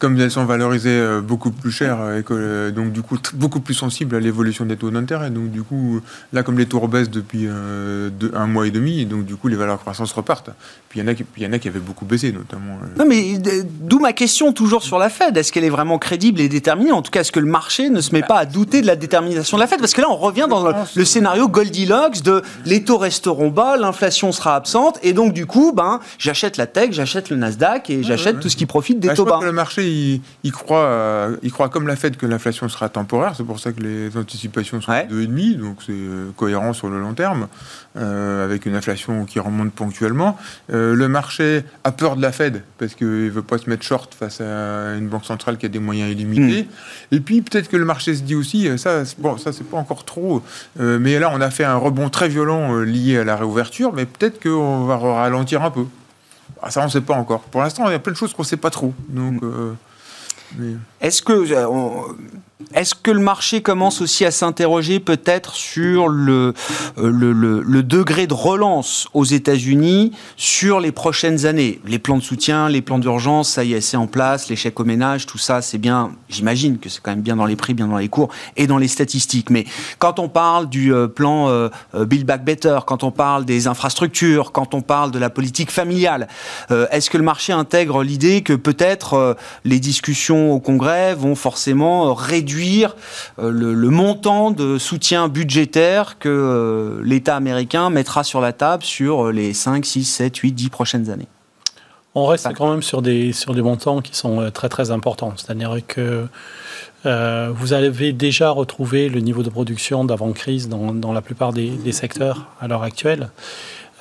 [0.00, 3.60] comme elles sont valorisées euh, beaucoup plus cher, et que, euh, donc du coup beaucoup
[3.60, 5.30] plus sensibles à l'évolution des taux d'intérêt.
[5.30, 6.00] Donc du coup,
[6.36, 9.56] là comme les taux baissent depuis euh, un mois et demi, donc du coup les
[9.56, 10.50] valeurs de croissance repartent.
[10.88, 12.78] Puis il y en a qui, y en a qui avaient beaucoup baissé notamment.
[12.96, 13.38] Non mais
[13.80, 15.36] d'où ma question toujours sur la Fed.
[15.36, 16.92] Est-ce qu'elle est vraiment crédible et déterminée?
[16.92, 18.96] En tout cas, est-ce que le marché ne se met pas à douter de la
[18.96, 19.80] détermination de la Fed?
[19.80, 24.30] Parce que là, on revient dans le, scénario Goldilocks de les taux resteront bas, l'inflation
[24.30, 28.40] sera absente, et donc du coup, ben j'achète la tech, j'achète le Nasdaq et j'achète
[28.40, 29.40] tout ce qui profite des bah, taux bas.
[29.42, 33.34] le marché il, croit, il croit comme la Fed que l'inflation sera temporaire.
[33.36, 37.00] C'est pour ça que les anticipations sont de 2,5, donc c'est euh, cohérent sur le
[37.00, 37.48] long terme,
[37.96, 40.36] euh, avec une inflation qui remonte ponctuellement.
[40.72, 43.82] Euh, le marché a peur de la Fed parce qu'il ne veut pas se mettre
[43.82, 46.64] short face à une banque centrale qui a des moyens illimités.
[46.64, 47.14] Hmm.
[47.14, 50.04] Et puis peut-être que le marché se dit aussi, ça, bon, ça c'est pas encore
[50.04, 50.42] trop,
[50.78, 54.42] mais là on a fait un rebond très violent lié à la réouverture, mais peut-être
[54.42, 55.84] qu'on va ralentir un peu.
[56.62, 57.40] Ah, ça on ne sait pas encore.
[57.42, 58.92] Pour l'instant, il y a plein de choses qu'on ne sait pas trop.
[59.08, 60.78] Donc, hmm.
[61.00, 61.44] Est-ce que
[62.72, 66.54] est-ce que le marché commence aussi à s'interroger peut-être sur le,
[66.96, 71.80] euh, le, le, degré de relance aux États-Unis sur les prochaines années?
[71.86, 74.80] Les plans de soutien, les plans d'urgence, ça y est, c'est en place, les chèques
[74.80, 77.74] au ménage, tout ça, c'est bien, j'imagine que c'est quand même bien dans les prix,
[77.74, 79.50] bien dans les cours et dans les statistiques.
[79.50, 79.66] Mais
[79.98, 84.52] quand on parle du euh, plan euh, Build Back Better, quand on parle des infrastructures,
[84.52, 86.26] quand on parle de la politique familiale,
[86.70, 92.45] est-ce que le marché intègre l'idée que peut-être les discussions au Congrès vont forcément réduire
[92.46, 92.94] réduire
[93.38, 98.84] euh, le, le montant de soutien budgétaire que euh, l'État américain mettra sur la table
[98.84, 101.28] sur les 5, 6, 7, 8, 10 prochaines années.
[102.14, 105.34] On reste quand même sur des, sur des montants qui sont euh, très très importants.
[105.36, 106.26] C'est-à-dire que
[107.04, 111.70] euh, vous avez déjà retrouvé le niveau de production d'avant-crise dans, dans la plupart des,
[111.70, 113.28] des secteurs à l'heure actuelle.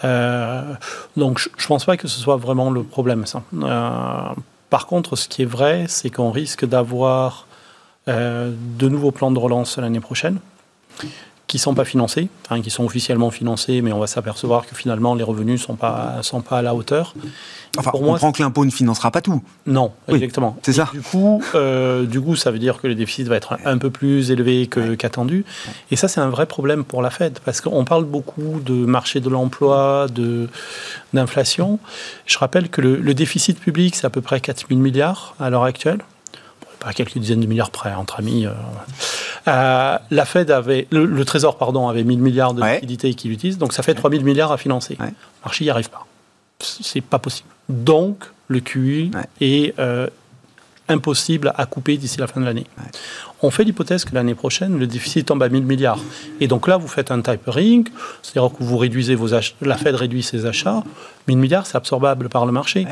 [0.03, 0.73] Euh,
[1.17, 3.25] donc je ne pense pas que ce soit vraiment le problème.
[3.25, 3.41] Ça.
[3.53, 4.21] Euh,
[4.69, 7.54] par contre, ce qui est vrai, c'est qu'on risque d'avoir euh,
[8.07, 10.39] de nouveaux plans de relance l'année prochaine
[11.47, 15.13] qui sont pas financés, enfin, qui sont officiellement financés, mais on va s'apercevoir que finalement
[15.13, 17.13] les revenus sont pas sont pas à la hauteur.
[17.77, 19.43] Enfin, Pour on moi, comprend que l'impôt ne financera pas tout.
[19.67, 20.57] Non, Oui, exactement.
[20.63, 20.89] c'est ça.
[20.91, 23.77] Du coup, euh, du coup, ça veut dire que le déficit va être un, un
[23.77, 25.45] peu plus élevé qu'attendu.
[25.91, 29.19] Et ça, c'est un vrai problème pour la Fed, parce qu'on parle beaucoup de marché
[29.19, 30.49] de l'emploi, de
[31.13, 31.77] d'inflation.
[32.25, 35.51] Je rappelle que le, le déficit public, c'est à peu près 4 000 milliards à
[35.51, 35.99] l'heure actuelle.
[36.85, 38.45] À quelques dizaines de milliards près, entre amis.
[38.45, 38.51] euh,
[39.47, 42.75] euh, la Fed avait, le, le Trésor, pardon, avait 1000 milliards de Ouais.
[42.75, 44.95] liquidités qu'il utilise, donc ça fait 3000 milliards à financer.
[44.99, 45.07] Ouais.
[45.07, 46.05] Le marché n'y arrive pas.
[46.59, 47.49] C'est pas possible.
[47.69, 49.21] Donc, le QI Ouais.
[49.41, 50.07] est euh,
[50.87, 52.67] impossible à couper d'ici la fin de l'année.
[53.41, 55.99] On fait l'hypothèse que l'année prochaine, le déficit tombe à 1000 milliards.
[56.39, 57.87] Et donc là, vous faites un tapering,
[58.21, 60.83] c'est-à-dire que vous réduisez vos achats, la Fed réduit ses achats.
[61.27, 62.85] 1000 milliards, c'est absorbable par le marché.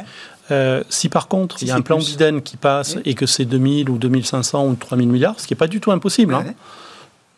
[0.52, 2.12] Euh, si par contre, Si il y a un plan plus.
[2.18, 3.02] Biden qui passe Oui.
[3.06, 5.92] et que c'est 2000 ou 2500 ou 3000 milliards, ce qui n'est pas du tout
[5.92, 6.46] impossible, hein,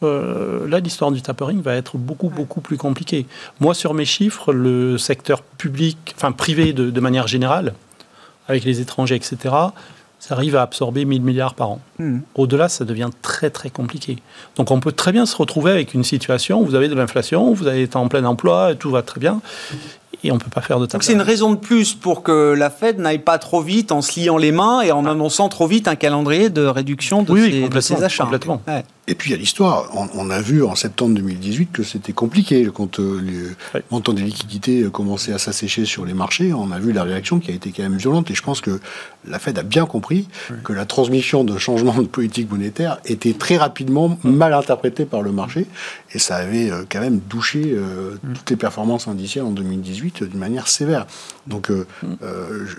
[0.03, 3.25] euh, là, l'histoire du tapering va être beaucoup, beaucoup plus compliquée.
[3.59, 7.73] Moi, sur mes chiffres, le secteur public, enfin privé de, de manière générale,
[8.47, 9.53] avec les étrangers, etc.,
[10.19, 11.81] ça arrive à absorber 1000 milliards par an.
[11.99, 12.23] Mhm.
[12.33, 14.17] Au-delà, ça devient très, très compliqué.
[14.55, 17.53] Donc, on peut très bien se retrouver avec une situation où vous avez de l'inflation,
[17.53, 19.41] vous été en plein emploi, tout va très bien,
[20.23, 22.53] et on ne peut pas faire de Donc c'est une raison de plus pour que
[22.57, 25.67] la Fed n'aille pas trop vite en se liant les mains et en annonçant trop
[25.67, 28.23] vite un calendrier de réduction de, Oui, oui, ses, de ses achats.
[28.23, 28.61] complètement.
[28.67, 28.83] Ouais.
[29.07, 29.91] Et puis il y a l'histoire.
[29.95, 33.55] On, on a vu en septembre 2018 que c'était compliqué quand euh, le
[33.91, 36.53] montant des liquidités euh, commençait à s'assécher sur les marchés.
[36.53, 38.31] On a vu la réaction qui a été quand même violente.
[38.31, 38.79] Et je pense que
[39.27, 40.27] la Fed a bien compris
[40.63, 45.31] que la transmission de changement de politique monétaire était très rapidement mal interprétée par le
[45.31, 45.67] marché.
[46.13, 50.25] Et ça avait euh, quand même douché euh, toutes les performances indicielles en 2018 euh,
[50.27, 51.05] d'une manière sévère.
[51.45, 51.69] Donc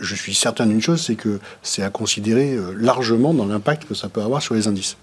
[0.00, 4.08] je- suis certain d'une chose, c'est que c'est à considérer largement dans l'impact que ça
[4.08, 4.96] peut avoir sur les indices.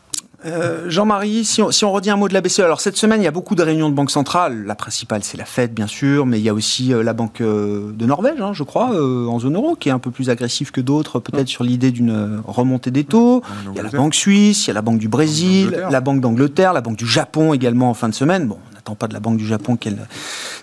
[0.45, 3.21] Euh, Jean-Marie, si on, si on redit un mot de la BCE, alors cette semaine,
[3.21, 4.63] il y a beaucoup de réunions de banques centrales.
[4.65, 7.41] La principale, c'est la Fed, bien sûr, mais il y a aussi euh, la Banque
[7.41, 10.29] euh, de Norvège, hein, je crois, euh, en zone euro, qui est un peu plus
[10.29, 13.41] agressive que d'autres, peut-être sur l'idée d'une euh, remontée des taux.
[13.71, 16.21] Il y a la Banque suisse, il y a la Banque du Brésil, la Banque
[16.21, 18.47] d'Angleterre, la Banque du Japon également en fin de semaine.
[18.47, 20.07] Bon, on n'attend pas de la Banque du Japon qu'elle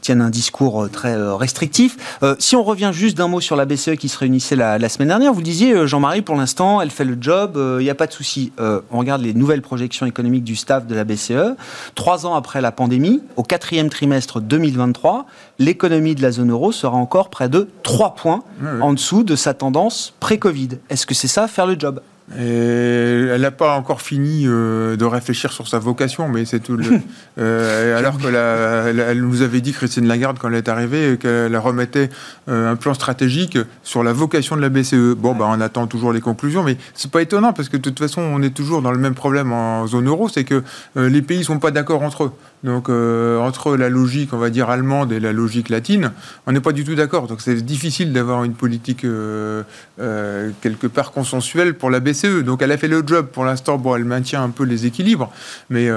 [0.03, 2.19] tienne un discours euh, très euh, restrictif.
[2.23, 4.89] Euh, si on revient juste d'un mot sur la BCE qui se réunissait la, la
[4.91, 7.95] semaine dernière, vous disiez, Jean-Marie, pour l'instant, elle fait le job, euh, il n'y a
[7.95, 8.53] pas de souci.
[8.61, 11.57] Euh, on regarde les nouvelles projections économiques du staff de la BCE.
[11.95, 15.25] Trois ans après la pandémie, au quatrième trimestre 2023,
[15.59, 18.43] l'économie de la zone euro sera encore près de 3 points
[18.83, 20.79] en dessous de sa tendance pré-Covid.
[20.91, 22.01] Est-ce que c'est ça, faire le job?
[22.39, 26.77] Et elle n'a pas encore fini euh, de réfléchir sur sa vocation, mais c'est tout.
[26.77, 26.85] Le,
[27.39, 31.19] euh, alors que la- la- elle nous avait dit, Christine Lagarde, quand elle est arrivée,
[31.21, 32.09] qu'elle remettait
[32.49, 35.15] euh, un plan stratégique sur la vocation de la BCE.
[35.17, 37.99] Bon, bah, on attend toujours les conclusions, mais c'est pas étonnant parce que de toute
[37.99, 40.63] façon, on est toujours dans le même problème en zone euro, c'est que
[40.97, 42.33] les pays sont pas d'accord entre eux.
[42.63, 46.13] Donc euh, entre la logique, on va dire allemande et la logique latine,
[46.47, 47.27] on n'est pas du tout d'accord.
[47.27, 49.63] Donc c'est difficile d'avoir une politique euh,
[49.99, 52.43] euh, quelque part consensuelle pour la BCE.
[52.45, 53.79] Donc elle a fait le job pour l'instant.
[53.79, 55.31] Bon, elle maintient un peu les équilibres,
[55.71, 55.89] mais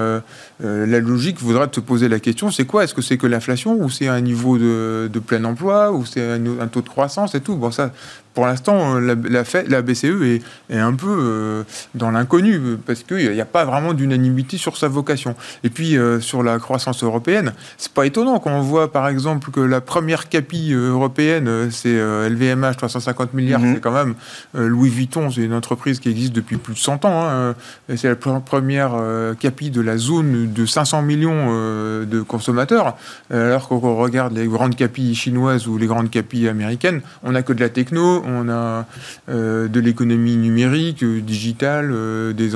[0.63, 2.83] euh, la logique voudrait te poser la question c'est quoi?
[2.83, 6.21] Est-ce que c'est que l'inflation ou c'est un niveau de, de plein emploi ou c'est
[6.31, 7.55] un, un taux de croissance et tout?
[7.55, 7.91] Bon, ça,
[8.33, 8.99] pour l'instant, euh,
[9.29, 13.63] la, la, BCE est, est un peu euh, dans l'inconnu parce qu'il n'y a pas
[13.65, 15.35] vraiment d'unanimité sur sa vocation.
[15.63, 19.51] Et puis euh, sur la croissance européenne, c'est pas étonnant quand on voit par exemple
[19.51, 21.93] que la première capi euh, européenne, c'est
[22.29, 23.75] LVMH 350 milliards, Mhm.
[23.75, 24.15] c'est quand même
[24.55, 27.27] Louis Vuitton, c'est une entreprise qui existe depuis plus de 100 ans.
[27.29, 27.55] hein,
[27.95, 32.95] c'est la pre- première euh, capi de la zone de 500 millions euh, de consommateurs.
[33.31, 37.43] Euh, alors qu'on regarde les grandes capis chinoises ou les grandes capis américaines, on n'a
[37.43, 38.85] que de la techno, on a
[39.29, 41.93] euh, de l'économie numérique, digitale,
[42.33, 42.51] des,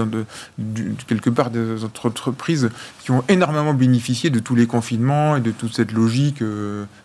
[1.08, 5.74] quelque part des entreprises qui ont énormément bénéficié de tous les confinements et de toute
[5.76, 6.44] cette logique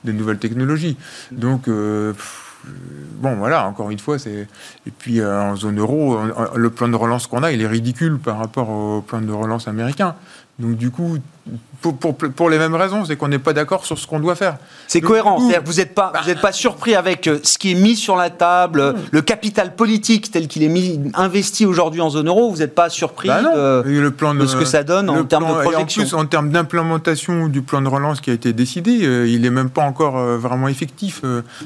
[0.05, 0.97] des nouvelles technologies.
[1.31, 4.49] Donc, bon, voilà, encore une fois, c'est.
[4.87, 6.19] Et puis, en zone euro,
[6.55, 9.69] le plan de relance qu'on a, il est ridicule par rapport au plan de relance
[9.69, 10.15] américain.
[10.59, 11.17] Donc du coup,
[11.81, 14.37] pour, pour, pour les mêmes raisons, c'est qu'on n'est pas d'accord sur ce qu'on doit
[14.37, 14.59] faire.
[14.87, 15.37] C'est cohérent.
[15.39, 18.15] coup, vous n'êtes pas, vous êtes pas surpris avec euh, ce qui est mis sur
[18.15, 22.51] la table, le capital politique tel qu'il est mis, investi aujourd'hui en zone euro.
[22.53, 25.47] Vous n'êtes pas surpris Bah de, le plan de ce que ça donne en termes
[25.47, 26.03] plan- de et en projection.
[26.03, 29.51] plus, en termes d'implémentation du plan de relance qui a été décidé, euh, il n'est
[29.51, 31.23] même pas encore euh, vraiment effectif.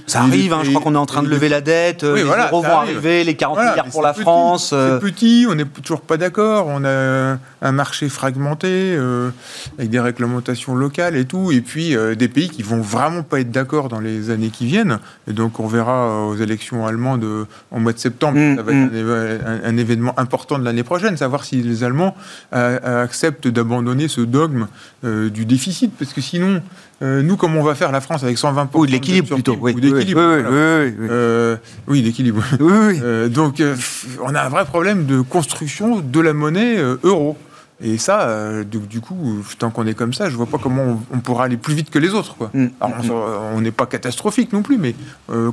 [0.07, 0.53] Ça Il- arrive.
[0.55, 2.03] hein, je crois qu'on est en train de lever la dette.
[2.05, 2.93] Oui, les voilà, euros vont arrive.
[2.97, 4.71] arriver, les 40 Voilà, milliards pour la petit, France.
[4.73, 6.69] euh, C'est petit, on n'est toujours pas d'accord.
[6.69, 9.31] On a un marché fragmenté euh,
[9.79, 13.41] avec des réglementations locales et tout, et puis euh, des pays qui vont vraiment pas
[13.41, 14.99] être d'accord dans les années qui viennent.
[15.29, 17.25] Et donc on verra euh, aux élections allemandes
[17.71, 18.39] en mois de septembre.
[18.39, 21.83] Mm, ça va être un, éve- un- événement important de l'année prochaine, savoir si les
[21.85, 22.15] Allemands
[22.53, 24.67] acceptent d'abandonner ce dogme
[25.07, 26.61] euh, du déficit, parce que sinon,
[27.03, 29.57] euh, nous, comment on va faire la France avec 120 Ou de l'équilibre plutôt.
[29.61, 30.51] Oui, ou d'équilibre, oui, oui, voilà.
[30.51, 31.09] oui, oui, oui.
[31.11, 32.43] Euh, oui, d'équilibre.
[32.61, 33.01] Oui, oui.
[33.03, 33.77] Euh, donc, euh,
[34.23, 37.37] on a un vrai problème de construction de la monnaie euro.
[37.81, 41.17] Et ça, du, du coup, tant qu'on est comme ça, je vois pas comment on,
[41.17, 42.35] on pourra aller plus vite que les autres.
[42.35, 42.51] Quoi.
[42.55, 42.69] Mm.
[42.81, 44.95] Alors, on n'est pas catastrophique non plus, mais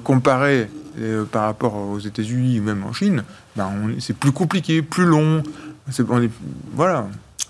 [0.05, 0.69] comparé
[1.33, 3.23] par rapport aux États-Unis ou même en Chine,
[3.57, 5.43] ben, c'est plus compliqué, plus long.
[5.91, 6.31] C'est- on est-
[6.73, 7.07] voilà.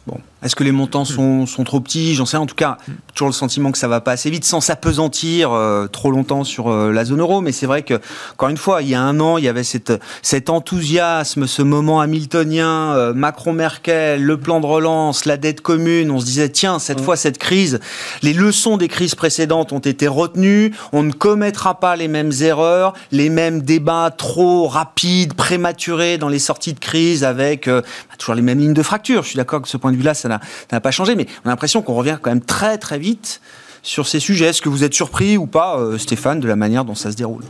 [0.07, 0.17] Bon.
[0.43, 2.15] Est-ce que les montants sont, sont trop petits?
[2.15, 2.43] J'en sais rien.
[2.43, 2.77] En tout cas,
[3.13, 6.69] toujours le sentiment que ça va pas assez vite sans s'apesantir euh, trop longtemps sur
[6.69, 7.39] euh, la zone euro.
[7.39, 8.01] Mais c'est vrai que,
[8.33, 11.61] encore une fois, il y a un an, il y avait cette, cet enthousiasme, ce
[11.61, 16.11] moment hamiltonien, euh, Macron-Merkel, le plan de relance, la dette commune.
[16.11, 17.79] On se disait, tiens, cette fois, cette crise,
[18.21, 20.73] les leçons des crises précédentes ont été retenues.
[20.91, 26.39] On ne commettra pas les mêmes erreurs, les mêmes débats trop rapides, prématurés dans les
[26.39, 27.81] sorties de crise avec bah,
[28.17, 29.23] toujours les mêmes lignes de fracture.
[29.23, 31.27] Je suis d'accord que ce point de vue-là, ça n'a ça n'a pas changé, mais
[31.43, 33.41] on a l'impression qu'on revient quand même très très vite
[33.81, 34.45] sur ces sujets.
[34.45, 37.17] Est-ce que vous êtes surpris ou pas, euh, Stéphane, de la manière dont ça se
[37.17, 37.43] déroule?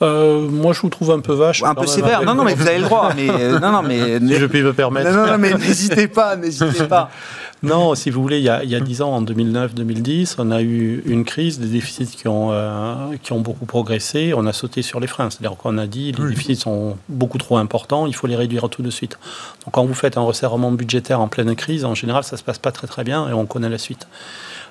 [0.00, 1.62] Euh, moi, je vous trouve un peu vache.
[1.62, 2.22] Un peu même, sévère.
[2.22, 3.12] Non, non, mais vous avez le droit.
[3.16, 5.10] Mais euh, non, non, mais Si je puis me permettre.
[5.10, 7.10] non, non, non, mais n'hésitez pas, n'hésitez pas.
[7.62, 10.50] Non, si vous voulez, il y a, il y a 10 ans, en 2009-2010, on
[10.52, 14.32] a eu une crise, des déficits qui ont, euh, qui ont beaucoup progressé.
[14.36, 15.28] On a sauté sur les freins.
[15.30, 18.82] C'est-à-dire qu'on a dit les déficits sont beaucoup trop importants, il faut les réduire tout
[18.82, 19.18] de suite.
[19.64, 22.58] Donc quand vous faites un resserrement budgétaire en pleine crise, en général, ça se passe
[22.58, 24.06] pas très très bien et on connaît la suite.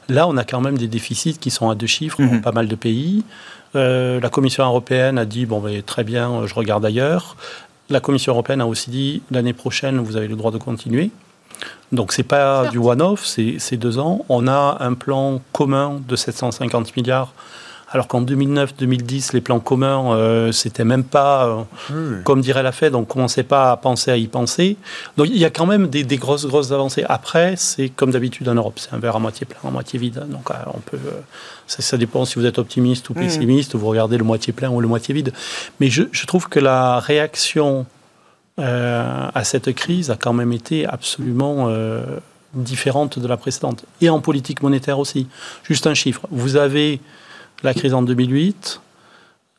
[0.10, 2.42] Là, on a quand même des déficits qui sont à deux chiffres dans Mhm.
[2.42, 3.24] pas mal de pays.
[3.76, 7.36] Euh, la Commission européenne a dit bon, ben, très bien, euh, je regarde ailleurs.
[7.90, 11.12] La Commission européenne a aussi dit l'année prochaine, vous avez le droit de continuer.
[11.92, 12.72] Donc c'est pas Certes.
[12.74, 14.26] du one-off, c'est c'est deux ans.
[14.30, 17.32] On a un plan commun de 750 milliards,
[17.90, 21.56] alors qu'en 2009-2010, les plans communs, euh, c'était même pas, euh,
[21.94, 22.18] Oui.
[22.26, 24.76] comme dirait la Fed, on commençait pas à penser à y penser.
[25.16, 27.06] Donc il y a quand même des, des grosses, grosses avancées.
[27.08, 30.26] Après, c'est comme d'habitude en Europe, c'est un verre à moitié plein, à moitié vide.
[30.28, 31.22] Donc euh, on peut, euh,
[31.68, 33.22] ça, ça dépend si vous êtes optimiste ou Mhm.
[33.22, 35.32] pessimiste, vous regardez le moitié plein ou le moitié vide.
[35.80, 37.86] Mais je, je trouve que la réaction
[38.60, 42.04] euh, à cette crise a quand même été absolument euh,
[42.54, 43.86] différente de la précédente.
[44.02, 45.28] Et en politique monétaire aussi.
[45.64, 46.28] Juste un chiffre.
[46.32, 47.00] Vous avez
[47.64, 48.82] la crise en 2008.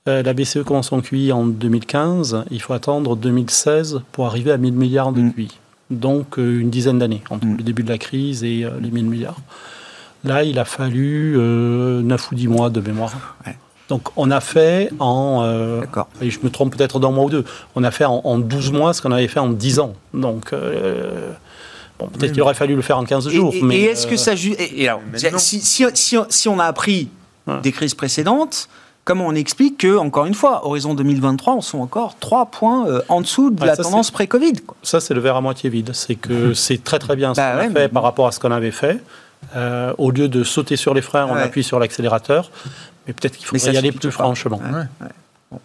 [0.08, 2.44] euh, la BCE commence son QI en 2015.
[2.50, 5.32] Il faut attendre 2016 pour arriver à 1000 milliards de Mm.
[5.34, 5.58] QI.
[5.90, 7.56] Donc une dizaine d'années entre Mm.
[7.58, 9.38] le début de la crise et les 1000 milliards.
[10.24, 13.36] Là, il a fallu euh, 9 ou 10 mois de mémoire.
[13.46, 13.56] Ouais.
[13.88, 15.40] Donc on a fait en...
[15.44, 15.82] euh,
[16.20, 17.44] et je me trompe peut-être d'un mois ou deux.
[17.74, 19.94] On a fait en, en 12 mois ce qu'on avait fait en 10 ans.
[20.12, 21.30] Donc, euh,
[21.98, 23.54] bon, peut-être qu'il aurait fallu le faire en 15 Et, jours.
[23.54, 26.16] et- mais et est-ce que euh, ça ju- et, et alors, Maintenant- si, si- si-
[26.28, 27.08] si on a appris
[27.46, 27.60] Ouais.
[27.62, 28.68] des crises précédentes,
[29.06, 33.00] comment on explique que, encore une fois, horizon 2023, on sont encore trois points euh,
[33.08, 34.76] en dessous de Ouais, la ça, tendance pré-Covid quoi.
[34.82, 35.92] Ça, c'est le verre à moitié vide.
[35.94, 38.26] C'est que c'est très très bien ce Bah qu'on ouais, a mais- fait par rapport
[38.26, 39.00] à ce qu'on avait fait.
[39.56, 41.42] Euh, au lieu de sauter sur les freins, on Ouais.
[41.42, 42.50] appuie sur l'accélérateur.
[43.06, 44.60] Mais peut-être qu'il faudrait y aller plus franchement.
[45.00, 45.06] Ouais.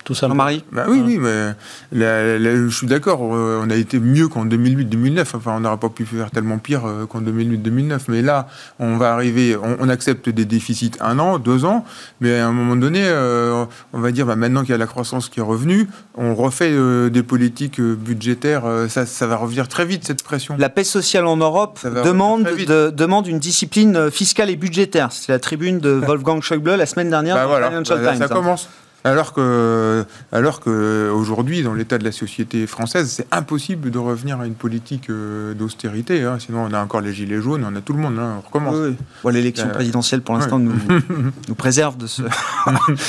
[0.05, 0.29] Tout ça.
[0.29, 1.53] Jean-Marie Bah oui, oui, mais
[1.91, 5.21] je suis d'accord, on a été mieux qu'en 2008-2009.
[5.35, 7.99] Enfin, on n'aurait pas pu faire tellement pire euh, qu'en 2008-2009.
[8.07, 8.47] Mais là,
[8.79, 11.83] on va arriver, on, on accepte des déficits un an, deux ans,
[12.21, 14.87] mais à un moment donné, euh, on va dire, bah, maintenant qu'il y a la
[14.87, 18.63] croissance qui est revenue, on refait euh, des politiques budgétaires.
[18.87, 20.55] ça, ça va revenir très vite, cette pression.
[20.57, 25.09] La paix sociale en Europe demande, de- demande une discipline fiscale et budgétaire.
[25.11, 28.19] C'est la tribune de Wolfgang Schäuble la semaine dernière Bah dans voilà, Financial Bah, Times.
[28.19, 28.27] ça hein.
[28.35, 28.69] commence.
[29.05, 34.39] Alors que, alors que aujourd'hui, dans l'état de la société française, c'est impossible de revenir
[34.39, 36.21] à une politique euh, d'austérité.
[36.23, 36.37] hein.
[36.39, 38.17] Sinon, on a encore les gilets jaunes, on a tout le monde.
[38.17, 38.35] hein.
[38.37, 38.75] On recommence.
[38.75, 38.95] Oui, oui.
[39.23, 40.71] Bon, L'élection Euh, présidentielle, pour l'instant, nous,
[41.49, 42.21] nous préserve de ce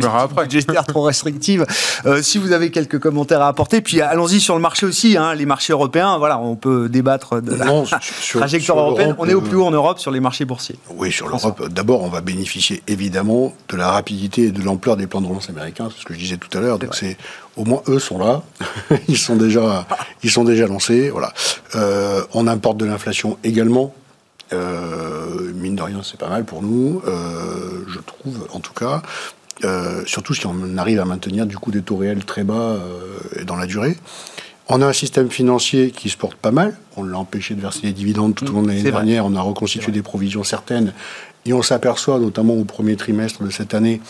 [0.42, 1.66] budgétaire trop restrictive.
[2.06, 5.16] Euh, si vous avez quelques commentaires à apporter, puis allons-y sur le marché aussi.
[5.16, 8.86] hein, les marchés européens, voilà, on peut débattre de la Non, sur- sur- trajectoire sur
[8.86, 9.14] européenne.
[9.18, 10.76] On est au plus haut en Europe sur les marchés boursiers.
[10.96, 15.06] Oui, sur l'Europe, d'abord, on va bénéficier évidemment de la rapidité et de l'ampleur des
[15.10, 16.78] plans de relance américains, c'est ce que je disais tout à l'heure.
[16.78, 17.18] Donc c'est
[17.56, 18.42] au moins eux sont là,
[19.08, 19.86] ils sont déjà
[20.22, 21.10] ils sont déjà lancés.
[21.10, 21.32] Voilà.
[21.74, 23.94] Euh, on importe de l'inflation également.
[24.52, 29.02] Euh, mine de rien, c'est pas mal pour nous, euh, je trouve en tout cas.
[30.06, 32.78] Surtout si on arrive à maintenir du coup des taux réels très bas
[33.36, 33.96] euh, dans la durée.
[34.68, 36.76] On a un système financier qui se porte pas mal.
[36.96, 38.92] On l'a empêché de verser des dividendes tout au long de l'année vrai.
[38.92, 39.26] dernière.
[39.26, 40.92] On a reconstitué des provisions certaines.
[41.44, 44.00] Et on s'aperçoit, notamment au premier trimestre de cette année,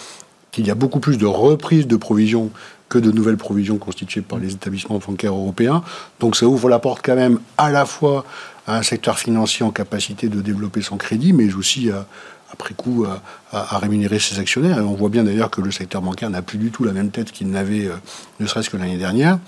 [0.52, 2.50] qu'il y a beaucoup plus de reprises de provisions
[2.88, 5.82] que de nouvelles provisions constituées par les établissements bancaires européens.
[6.18, 8.24] Donc ça ouvre la porte quand même à la fois
[8.66, 12.06] à un secteur financier en capacité de développer son crédit, mais aussi à,
[12.52, 13.06] après coup
[13.52, 14.78] à, rémunérer ses actionnaires.
[14.78, 17.10] Et on voit bien d'ailleurs que le secteur bancaire n'a plus du tout la même
[17.10, 17.94] tête qu'il n'avait, euh,
[18.38, 19.38] ne serait-ce que l'année dernière.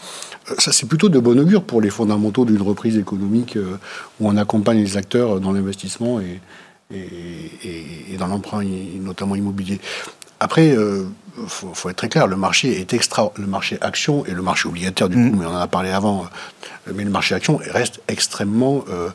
[0.51, 3.77] Euh, Ça, c'est plutôt de bon augure pour les fondamentaux d'une reprise économique euh,
[4.21, 6.41] où on accompagne les acteurs dans l'investissement et,
[8.19, 8.63] dans l'emprunt,
[9.01, 9.81] notamment immobilier.
[10.43, 14.33] Après, il faut, faut être très clair, le marché est extra, le marché action et
[14.33, 16.25] le marché obligataire du coup, mais on en a parlé avant,
[16.89, 19.09] euh, mais le marché action reste extrêmement euh,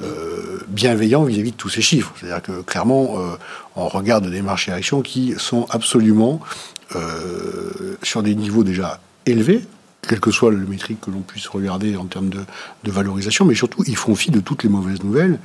[0.00, 2.12] euh, bienveillant vis-à-vis de tous ces chiffres.
[2.16, 3.36] C'est-à-dire que clairement, euh,
[3.74, 6.40] on regarde des marchés actions qui sont absolument
[6.94, 9.64] euh, sur des niveaux déjà élevés,
[10.08, 12.42] quel que soit le métrique que l'on puisse regarder en termes de,
[12.84, 15.40] de valorisation, mais surtout, ils font fi de toutes les mauvaises nouvelles.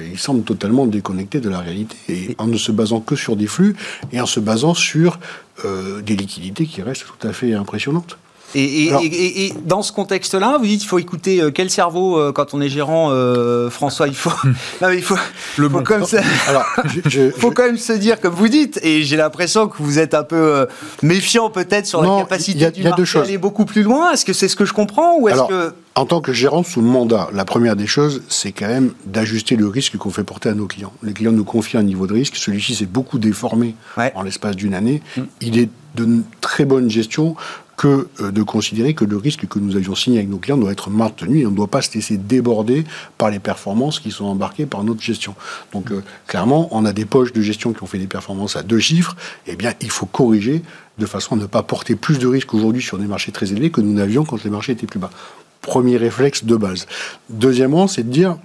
[0.00, 3.36] Et ils semblent totalement déconnectés de la réalité, et en ne se basant que sur
[3.36, 3.76] des flux
[4.12, 5.18] et en se basant sur
[5.64, 8.18] euh, des liquidités qui restent tout à fait impressionnantes.
[8.58, 11.50] Et, et- Alors- et- et- et dans ce contexte-là, vous dites qu'il faut écouter euh,
[11.50, 14.30] quel cerveau euh, quand on est gérant, euh, François Il faut,
[14.80, 15.16] non, mais il faut,
[15.58, 15.84] Le faut bon.
[15.84, 16.20] comme ça.
[16.48, 19.76] Alors, je, je- faut quand même se dire, comme vous dites, et j'ai l'impression que
[19.82, 20.66] vous êtes un peu euh,
[21.02, 23.18] méfiant peut-être sur Non, la capacité il y a- du il y a deux marché
[23.18, 23.28] à choses.
[23.28, 24.12] aller beaucoup plus loin.
[24.12, 26.62] Est-ce que c'est ce que je comprends ou est-ce Alors, que En tant que gérant
[26.62, 30.48] sous mandat, la première des choses, c'est quand même d'ajuster le risque qu'on fait porter
[30.48, 30.92] à nos clients.
[31.02, 34.12] Les clients nous confient un niveau de risque, celui-ci s'est beaucoup déformé Ouais.
[34.14, 35.02] en l'espace d'une année.
[35.42, 36.06] Il est de
[36.42, 37.36] très bonne gestion
[37.76, 40.72] que euh, de considérer que le risque que nous avions signé avec nos clients doit
[40.72, 42.84] être maintenu et on ne doit pas se laisser déborder
[43.18, 45.34] par les performances qui sont embarquées par notre gestion.
[45.72, 48.62] Donc euh, clairement, on a des poches de gestion qui ont fait des performances à
[48.62, 49.16] deux chiffres,
[49.46, 50.62] eh bien il faut corriger
[50.98, 53.70] de façon à ne pas porter plus de risques aujourd'hui sur des marchés très élevés
[53.70, 55.10] que nous n'avions quand les marchés étaient plus bas.
[55.60, 56.86] Premier réflexe de base.
[57.28, 58.38] Deuxièmement, c'est de dire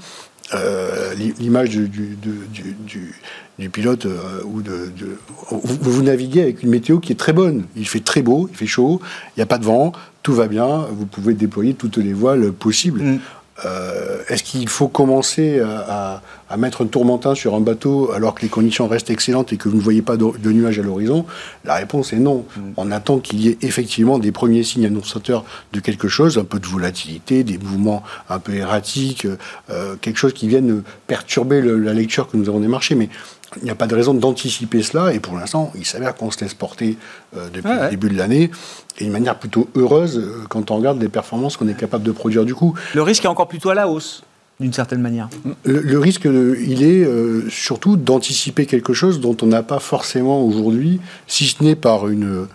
[0.54, 5.18] euh, l'i- l'image du, du, du- pilote euh, ou de, de-
[5.52, 7.66] vous, vous naviguez avec une météo qui est très bonne.
[7.76, 9.00] Il fait très beau, il fait chaud,
[9.36, 9.92] il n'y a pas de vent,
[10.24, 13.02] tout va bien, vous pouvez déployer toutes les voiles possibles.
[13.04, 13.20] Mm.
[13.66, 18.36] Euh, Est-ce qu'il faut commencer à, à- à mettre un tourmentin sur un bateau alors
[18.36, 20.82] que les conditions restent excellentes et que vous ne voyez pas de, de nuages à
[20.82, 21.26] l'horizon?
[21.64, 22.46] La réponse est non.
[22.78, 26.60] On attend qu'il y ait effectivement des premiers signes annonciateurs de quelque chose, un peu
[26.60, 29.28] de volatilité, des mouvements un peu erratiques,
[29.70, 32.96] euh, quelque chose qui vienne perturber le- la lecture que nous avons des marchés.
[32.96, 33.10] Mais
[33.58, 35.14] il n'y a pas de raison d'anticiper cela.
[35.14, 36.98] Et pour l'instant, il s'avère qu'on se laisse porter
[37.36, 37.86] euh, depuis ouais.
[37.86, 38.52] le début de l'année
[38.98, 42.12] et d'une manière plutôt heureuse euh, quand on regarde les performances qu'on est capable de
[42.12, 42.74] produire du coup.
[42.94, 44.24] le risque est encore plutôt à la hausse
[44.60, 45.28] d'une certaine manière
[45.66, 47.08] Le, le risque, euh, il est
[47.50, 52.46] surtout d'anticiper quelque chose dont on n'a pas forcément aujourd'hui, si ce n'est par une,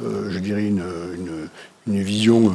[0.00, 0.84] je dirais une,
[1.16, 2.52] une, une vision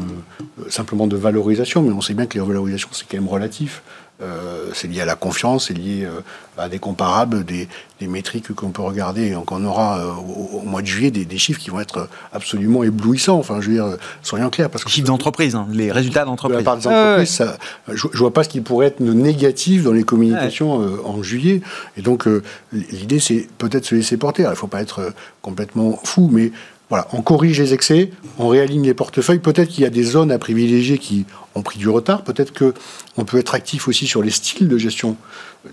[0.69, 3.81] simplement de valorisation, mais on sait bien que les revalorisations, c'est quand même relatif.
[4.21, 6.21] Euh, c'est lié à la confiance, c'est lié euh,
[6.57, 7.67] à des comparables, des,
[7.99, 9.23] des métriques qu'on peut regarder.
[9.27, 11.79] Et donc on aura euh, au, au mois de juillet des, des chiffres qui vont
[11.79, 13.39] être absolument éblouissants.
[13.39, 14.69] Enfin, je veux dire, soyons clairs.
[14.69, 16.63] Parce Les que chiffres d'entreprise, hein, les résultats de la d'entreprise.
[16.63, 17.57] part des Ouais, ouais, entreprises, ça-
[17.91, 21.23] je, je vois pas ce qui pourrait être de négatif dans les communications euh, en
[21.23, 21.61] juillet.
[21.97, 24.43] Et donc, euh, l'idée, c'est peut-être se laisser porter.
[24.43, 26.51] Alors, il faut pas être complètement fou, mais
[26.91, 29.39] voilà, on corrige les excès, on réaligne les portefeuilles.
[29.39, 31.25] Peut-être qu'il y a des zones à privilégier qui
[31.55, 32.21] ont pris du retard.
[32.23, 32.73] Peut-être que
[33.17, 35.15] on peut être actif aussi sur les styles de gestion.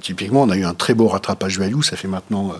[0.01, 1.81] Typiquement, on a eu un très beau rattrapage value.
[1.83, 2.59] Ça fait maintenant euh,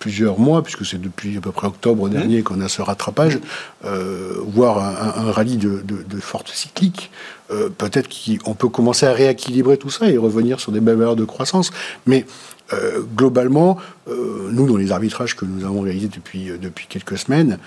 [0.00, 3.38] plusieurs mois, puisque c'est depuis à peu près octobre dernier qu'on a ce rattrapage,
[3.84, 7.10] euh, voire un, un- un rallye de, de, de forte cyclique.
[7.50, 8.08] Euh, Peut-être
[8.42, 11.70] qu'on peut commencer à rééquilibrer tout ça et revenir sur des belles valeurs de croissance.
[12.06, 12.24] Mais
[12.72, 13.76] euh, globalement,
[14.08, 17.58] euh, nous, dans les arbitrages que nous avons réalisés depuis, euh, depuis quelques semaines,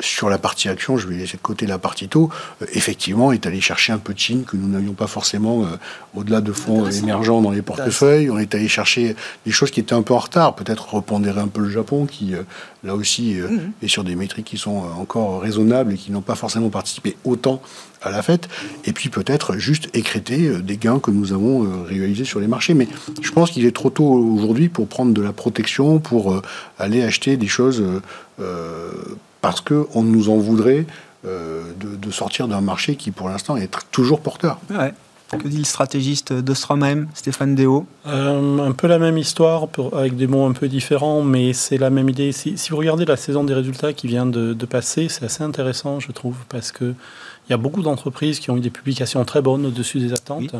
[0.00, 2.28] sur la partie action, je vais laisser de côté la partie taux,
[2.74, 5.66] effectivement, est allé chercher un peu de Chine que nous n'avions pas forcément
[6.14, 8.28] au-delà de fonds émergents dans les portefeuilles.
[8.28, 11.48] On est allé chercher des choses qui étaient un peu en retard, peut-être repondérer un
[11.48, 12.34] peu le Japon, qui
[12.84, 13.48] là aussi euh,
[13.82, 17.62] est sur des métriques qui sont encore raisonnables et qui n'ont pas forcément participé autant
[18.02, 18.48] à la fête,
[18.84, 22.48] et puis peut-être juste écréter euh, des gains que nous avons euh, réalisés sur les
[22.48, 22.74] marchés.
[22.74, 22.88] Mais
[23.20, 26.42] je pense qu'il est trop tôt aujourd'hui pour prendre de la protection, pour euh,
[26.78, 27.82] aller acheter des choses
[28.40, 28.90] euh,
[29.40, 30.86] parce qu'on nous en voudrait
[31.26, 34.58] euh, de, de sortir d'un marché qui pour l'instant est toujours porteur.
[34.70, 34.92] Ouais.
[35.38, 40.14] Que dit le stratégiste de Stromheim, Stéphane Déo euh, Un peu la même histoire, avec
[40.14, 42.32] des mots un peu différents, mais c'est la même idée.
[42.32, 46.12] Si, vous regardez la saison des résultats qui vient de, passer, c'est assez intéressant, je
[46.12, 46.94] trouve, parce que
[47.48, 50.54] il y a beaucoup d'entreprises qui ont eu des publications très bonnes au-dessus des attentes,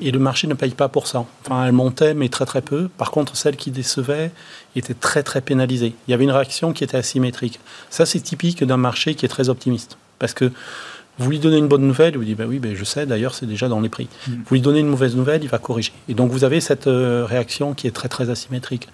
[0.00, 1.26] et le marché ne paye pas pour ça.
[1.44, 2.88] Enfin, elles montaient, mais très très peu.
[2.96, 4.30] Par contre, celles qui décevaient
[4.74, 5.94] étaient très très pénalisées.
[6.08, 7.60] Il y avait une réaction qui était asymétrique.
[7.90, 10.50] Ça, c'est typique d'un marché qui est très optimiste, parce que
[11.18, 13.34] vous lui donnez une bonne nouvelle, il vous dit bah oui, ben je sais, d'ailleurs
[13.34, 14.08] c'est déjà dans les prix.
[14.26, 14.32] Mm.
[14.46, 15.92] Vous lui donnez une mauvaise nouvelle, il va corriger.
[16.08, 18.88] Et donc vous avez cette euh, réaction qui est très très asymétrique.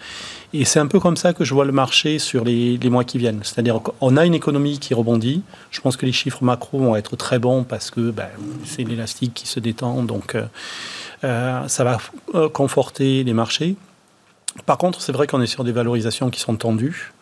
[0.53, 3.19] Et c'est un peu comme ça que je vois le marché sur les, mois qui
[3.19, 3.41] viennent.
[3.45, 5.43] C'est-à-dire qu'on a une économie qui rebondit.
[5.71, 8.29] Je pense que les chiffres macro vont être très bons parce que ben,
[8.65, 10.45] c'est l'élastique qui se détend, donc euh,
[11.25, 11.99] euh, ça va
[12.49, 13.77] conforter les marchés.
[14.67, 17.13] Par contre, c'est vrai qu'on est sur des valorisations qui sont tendues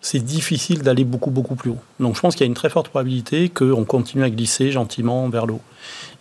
[0.00, 1.80] c'est difficile d'aller beaucoup, beaucoup plus haut.
[1.98, 5.28] Donc je pense qu'il y a une très forte probabilité qu'on continue à glisser gentiment
[5.28, 5.62] vers le haut.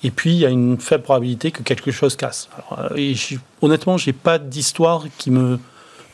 [0.04, 2.50] Et puis il y a une faible probabilité que quelque chose casse.
[2.78, 3.14] Euh,
[3.62, 5.60] honnêtement, je n'ai pas d'histoire qui me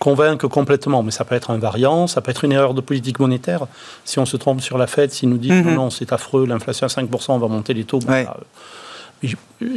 [0.03, 3.19] convainque complètement, mais ça peut être un variant, ça peut être une erreur de politique
[3.19, 3.67] monétaire.
[4.03, 5.75] Si on se trompe sur la Fed, s'il nous dit mhm.
[5.75, 8.35] non, c'est affreux, l'inflation à 5%, on va monter les taux, bah,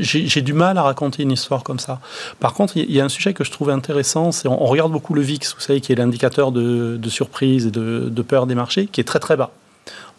[0.00, 2.00] j'ai du mal à raconter une histoire comme ça.
[2.40, 5.14] Par contre, il y a un sujet que je trouve intéressant, c'est on, regarde beaucoup
[5.14, 9.00] le VIX, vous savez, qui est l'indicateur de, surprise et de, peur des marchés, qui
[9.00, 9.52] est très très bas.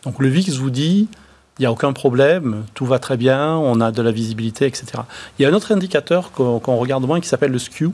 [0.04, 1.10] Donc le VIX vous dit,
[1.60, 4.86] il n'y a aucun problème, tout va très bien, on a de la visibilité, etc.
[5.38, 7.92] Il y a un autre indicateur qu'on regarde moins qui s'appelle le skew.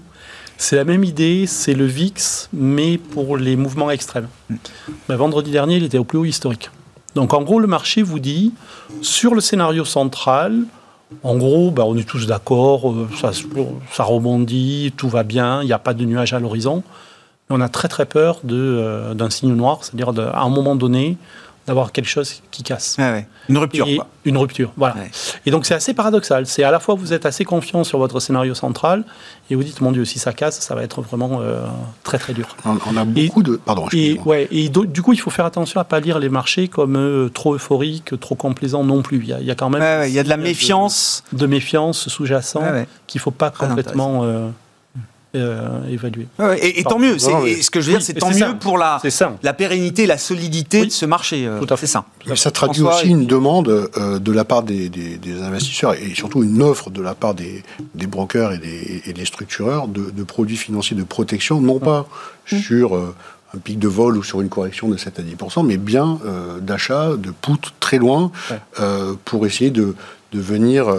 [0.57, 4.27] C'est la même idée, c'est le VIX, mais pour les mouvements extrêmes.
[5.09, 6.69] Ben, vendredi dernier, il était au plus haut historique.
[7.15, 8.53] Donc en gros, le marché vous dit,
[9.01, 10.63] sur le scénario central,
[11.21, 13.07] en gros, ben, on est tous d'accord, euh,
[13.91, 16.83] ça, rebondit, tout va bien, il n'y a pas de nuage à l'horizon.
[17.49, 21.17] On a très très peur euh, d'un signe noir, c'est-à-dire à un moment donné,
[21.67, 22.97] d'avoir quelque chose qui casse.
[23.49, 23.87] Une rupture.
[24.25, 24.95] Une rupture, voilà.
[25.45, 26.45] Et donc c'est assez paradoxal.
[26.45, 29.03] C'est à la fois vous êtes assez confiant sur votre scénario central
[29.49, 31.65] et vous dites mon Dieu si ça casse, ça va être vraiment euh,
[32.03, 32.55] très très dur.
[32.65, 33.87] On, a beaucoup de pardon.
[33.91, 36.95] Et ouais et du coup il faut faire attention à pas lire les marchés comme
[36.95, 39.21] euh, trop euphoriques, trop complaisants non plus.
[39.23, 42.61] Il y a, quand même il y a de la méfiance, de, méfiance sous-jacent
[43.07, 44.23] qu'il faut pas complètement
[45.35, 46.27] euh, euh, évaluer.
[46.61, 47.17] et, tant mieux.
[47.17, 49.01] ce que je veux dire, c'est tant mieux pour la,
[49.41, 51.47] la pérennité, la solidité de ce marché.
[51.47, 52.05] Euh, c'est ça.
[52.35, 54.91] ça traduit aussi une demande euh, de la part des,
[55.41, 57.63] investisseurs et surtout une offre de la part des,
[58.07, 62.05] brokers et des, structureurs de, produits financiers de protection, non pas
[62.51, 62.57] mmh.
[62.57, 66.19] sur un pic de vol ou sur une correction de 7 à 10 mais bien
[66.61, 68.31] d'achat de put très loin
[69.25, 69.95] pour essayer de,
[70.31, 70.93] de venir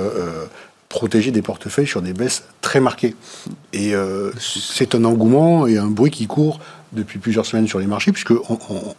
[0.95, 3.17] protéger des portefeuilles sur des baisses très marquées.
[3.73, 6.61] Et euh, c'est un engouement et un bruit qui court
[6.93, 8.95] depuis plusieurs semaines sur les marchés, puisque on,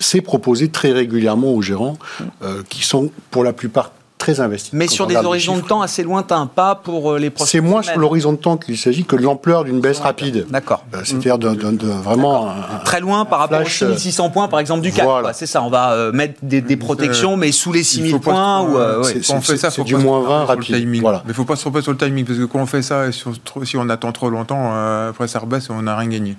[0.00, 1.98] c'est proposé très régulièrement aux gérants,
[2.42, 4.70] euh, qui sont pour la plupart très investi.
[4.72, 7.82] Mais sur des horizons de temps assez lointains, pas pour euh, les prochaines C'est moins
[7.82, 10.46] sur l'horizon de temps qu'il s'agit que de l'ampleur d'une baisse rapide.
[10.50, 10.84] D'accord.
[10.94, 12.54] Euh, c'est-à-dire de, vraiment...
[12.84, 15.06] Très loin par rapport aux 6600 points, par exemple, du CAC.
[15.34, 18.62] C'est ça, on va euh, mettre des, protections, mais sous les 6000 points.
[18.62, 21.00] Ou, on fait ça, du moins 20 rapide.
[21.00, 21.22] Voilà.
[21.24, 22.82] Mais il ne faut pas se tromper sur le timing, parce que quand on fait
[22.82, 24.72] ça, et si on attend trop longtemps,
[25.08, 26.36] après ça rebaisse et on n'a rien gagné.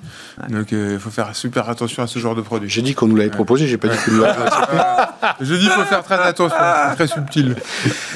[0.50, 2.70] Donc il faut faire super attention à ce genre de produit.
[2.70, 4.46] J'ai dit qu'on nous l'avait proposé, j'ai pas dit que nous l'avons
[5.42, 6.58] Je dis qu'il faut faire très attention,
[6.90, 7.56] c'est très subtil.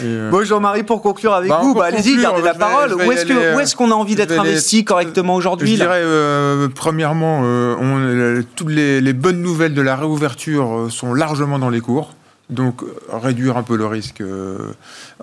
[0.04, 2.94] Euh, bon, Jean-Marie, pour conclure avec bah, vous, bah, allez-y, gardez la parole.
[2.96, 3.12] Où
[3.60, 9.14] est-ce qu'on a envie d'être investi correctement aujourd'hui Je dirais, euh, premièrement, euh, toutes les,
[9.14, 12.12] bonnes nouvelles de la réouverture sont largement dans les cours.
[12.52, 14.58] Donc réduire un peu le risque euh,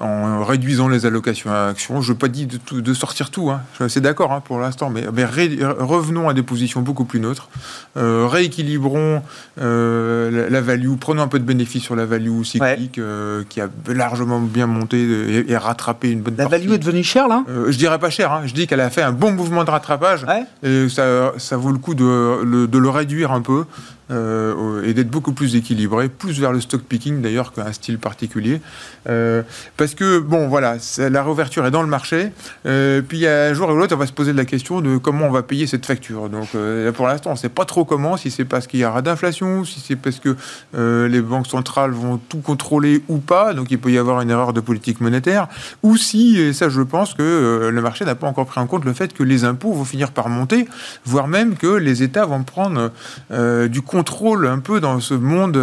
[0.00, 2.00] en réduisant les allocations à actions.
[2.00, 3.60] Je ne veux pas dire de, sortir tout, hein.
[3.72, 7.50] je suis assez d'accord hein, pour l'instant, mais, revenons à des positions beaucoup plus neutres.
[7.96, 9.22] Euh, rééquilibrons
[9.60, 13.00] euh, la, value, prenons un peu de bénéfice sur la value cyclique
[13.48, 17.44] qui a largement bien monté et, rattrapé une bonne la value est devenue chère là?
[17.68, 18.42] Je dirais pas cher, hein.
[18.46, 20.24] je dis qu'elle a fait un bon mouvement de rattrapage
[20.62, 23.64] et ça, ça, vaut le coup de, de le réduire un peu.
[24.10, 28.60] Et d'être beaucoup plus équilibré, plus vers le stock picking d'ailleurs qu'un style particulier.
[29.08, 29.42] Euh,
[29.76, 32.32] parce que, bon, voilà, la réouverture est dans le marché,
[32.66, 35.30] euh, puis un jour ou l'autre, on va se poser la question de comment on
[35.30, 36.28] va payer cette facture.
[36.28, 36.48] Donc
[36.94, 39.64] pour l'instant, on ne sait pas trop comment, si c'est parce qu'il y aura d'inflation,
[39.64, 40.36] si c'est parce que
[41.06, 44.52] les banques centrales vont tout contrôler ou pas, donc il peut y avoir une erreur
[44.52, 45.48] de politique monétaire,
[45.82, 48.84] ou si, et ça je pense que le marché n'a pas encore pris en compte
[48.84, 50.68] le fait que les impôts vont finir par monter,
[51.04, 52.90] voire même que les États vont prendre
[53.68, 55.56] du contrôle un peu dans ce monde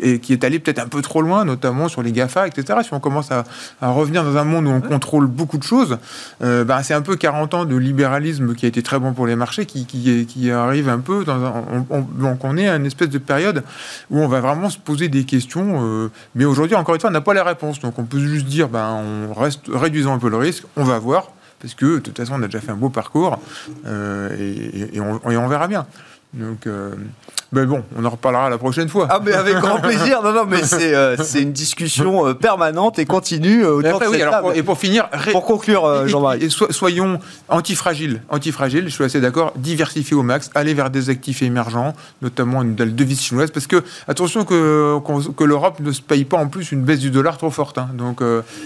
[0.00, 2.80] et qui est allé peut-être un peu trop loin, notamment sur les GAFA, etc.
[2.82, 3.44] Si on commence à,
[3.80, 5.98] revenir dans un monde où on contrôle beaucoup de choses,
[6.40, 9.36] bah, c'est un peu 40 ans de libéralisme qui a été très bon pour les
[9.36, 12.86] marchés qui, qui, qui arrive un peu dans un, on, donc on est à une
[12.86, 13.62] espèce de période
[14.10, 16.10] où on va vraiment se poser des questions.
[16.34, 17.80] mais aujourd'hui, encore une fois, on n'a pas les réponses.
[17.80, 20.98] Donc on peut juste dire, ben, on reste réduisant un peu le risque, on va
[20.98, 21.28] voir
[21.64, 23.38] parce que de toute façon, on a déjà fait un beau parcours
[23.86, 24.28] euh,
[24.92, 25.86] et, on, verra bien.
[26.34, 26.94] Donc, euh,
[27.54, 29.06] mais bon, on en reparlera la prochaine fois.
[29.08, 30.22] Ah, mais avec grand plaisir.
[30.22, 33.64] Non, non, mais c'est euh, une discussion euh, permanente et continue.
[33.64, 33.80] Euh,
[34.54, 36.50] et pour finir, pour conclure, Jean-Marie.
[36.50, 38.22] soyons antifragiles.
[38.28, 39.52] Antifragiles, je suis assez d'accord.
[39.56, 44.44] Diversifier au max, aller vers des actifs émergents, notamment une devise chinoise, parce que attention
[44.44, 44.98] que,
[45.36, 47.78] que l'Europe ne se paye pas en plus une baisse du dollar trop forte.
[47.78, 47.90] Hein.
[47.94, 48.20] Donc,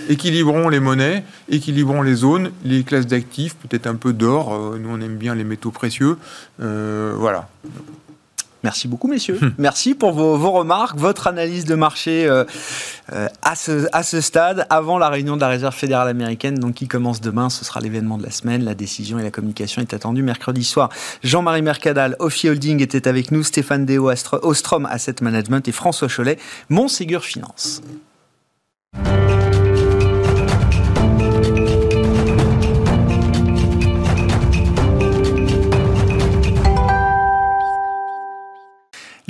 [0.08, 4.58] équilibrons les monnaies, équilibrons les zones, les classes d'actifs, peut-être un peu d'or.
[4.80, 6.16] nous, on aime bien les métaux précieux.
[6.58, 7.48] voilà.
[8.64, 9.38] Merci beaucoup, messieurs.
[9.40, 9.50] Hmm.
[9.58, 12.44] Merci pour vos, remarques, votre analyse de marché euh,
[13.12, 16.74] euh, à, ce, à ce stade, avant la réunion de la Réserve fédérale américaine, donc
[16.74, 17.50] qui commence demain.
[17.50, 18.64] Ce sera l'événement de la semaine.
[18.64, 20.88] La décision et la communication est attendue mercredi soir.
[21.22, 23.44] Jean-Marie Mercadal, Ophi Holding, était avec nous.
[23.44, 24.10] Stéphane Deo,
[24.42, 26.38] Ostrom Asset Management et François Cholet,
[26.68, 27.80] Montségur Finance.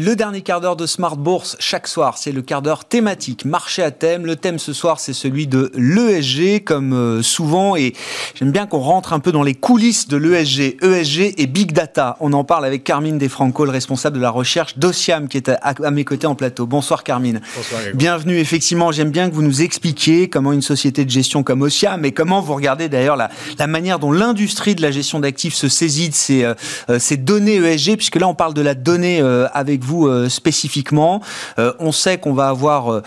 [0.00, 3.82] Le dernier quart d'heure de Smart Bourse chaque soir, c'est le quart d'heure thématique, marché
[3.82, 4.26] à thème.
[4.26, 7.94] Le thème ce soir, c'est celui de l'ESG, comme euh, souvent, et
[8.36, 10.76] j'aime bien qu'on rentre un peu dans les coulisses de l'ESG.
[10.84, 12.16] ESG et Big Data.
[12.20, 15.90] On en parle avec Carmine Defranco, le responsable de la recherche d'Ociam, qui est à,
[15.90, 16.66] mes côtés en plateau.
[16.66, 17.40] Bonsoir Carmine.
[17.56, 17.80] Bonsoir.
[17.94, 18.38] Bienvenue.
[18.38, 22.12] Effectivement, j'aime bien que vous nous expliquiez comment une société de gestion comme Ociam, et
[22.12, 26.10] comment vous regardez d'ailleurs la, la manière dont l'industrie de la gestion d'actifs se saisit
[26.10, 26.54] de ces, euh,
[26.88, 29.20] euh, ces données ESG, puisque là on parle de la donnée
[29.52, 31.22] avec vous vous euh, spécifiquement.
[31.58, 33.02] Euh, on sait qu'on va avoir euh,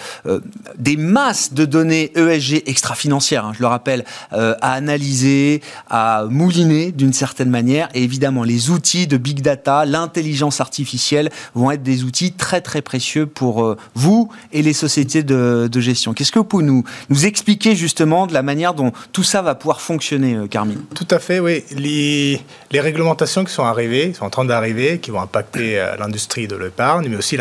[0.77, 7.13] des masses de données ESG extra-financières, hein, je le rappelle, à analyser, à mouliner d'une
[7.13, 7.89] certaine manière.
[7.93, 12.81] Et évidemment, les outils de big data, l'intelligence artificielle vont être des outils très très
[12.81, 16.13] précieux pour vous et les sociétés de, gestion.
[16.13, 19.55] Qu'est-ce que vous pouvez nous, nous expliquer justement de la manière dont tout ça va
[19.55, 20.81] pouvoir fonctionner, Carmine?
[20.95, 21.63] Tout à fait, oui.
[21.75, 22.41] Les,
[22.79, 27.17] réglementations qui sont arrivées, sont en train d'arriver, qui vont impacter l'industrie de l'épargne, mais
[27.17, 27.37] aussi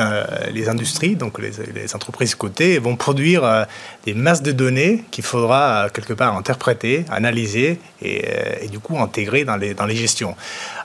[0.52, 3.64] les industries, donc les, entreprises cotées, vont produire euh,
[4.04, 8.98] des masses de données qu'il faudra euh, quelque part interpréter, analyser et, euh, du coup
[8.98, 10.34] intégrer dans les, dans les gestions.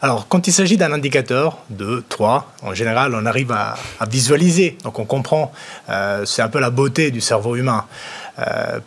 [0.02, 3.76] Alors, quand il s'agit d'un indicateur, deux, trois, en général, on arrive à,
[4.08, 5.52] visualiser, donc on comprend,
[6.26, 7.86] c'est un peu la beauté du cerveau humain.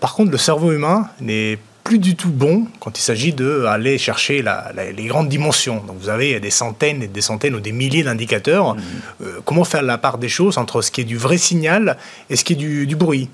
[0.01, 4.45] par contre, le cerveau humain n'est plus du tout bon quand il s'agit d'aller chercher
[4.77, 5.83] les grandes dimensions.
[5.87, 8.75] Donc vous avez des centaines et des centaines ou des milliers d'indicateurs.
[8.75, 8.81] Mmh.
[9.23, 11.97] Euh, comment faire la part des choses entre ce qui est du vrai signal
[12.29, 13.31] et ce qui est du, bruit?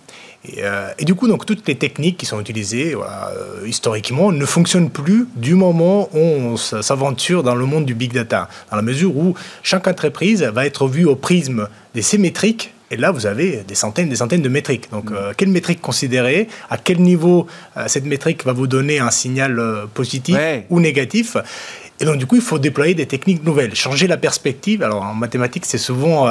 [0.59, 4.91] Euh, et, du coup, donc, toutes les techniques qui sont utilisées euh, historiquement ne fonctionnent
[4.91, 9.17] plus du moment où on s'aventure dans le monde du big data, dans la mesure
[9.17, 9.35] où
[9.65, 14.09] chaque entreprise va être vue au prisme des symétriques et là, vous avez des centaines,
[14.09, 14.89] des centaines de métriques.
[14.93, 16.49] Donc, euh, quelle métrique considérer?
[16.71, 20.39] À quel niveau euh, cette métrique va vous donner un signal euh, positif
[20.71, 21.37] ou négatif?
[21.99, 24.85] Et donc, du coup, il faut déployer des techniques nouvelles, changer la perspective.
[24.85, 26.29] Alors, en mathématiques, c'est souvent.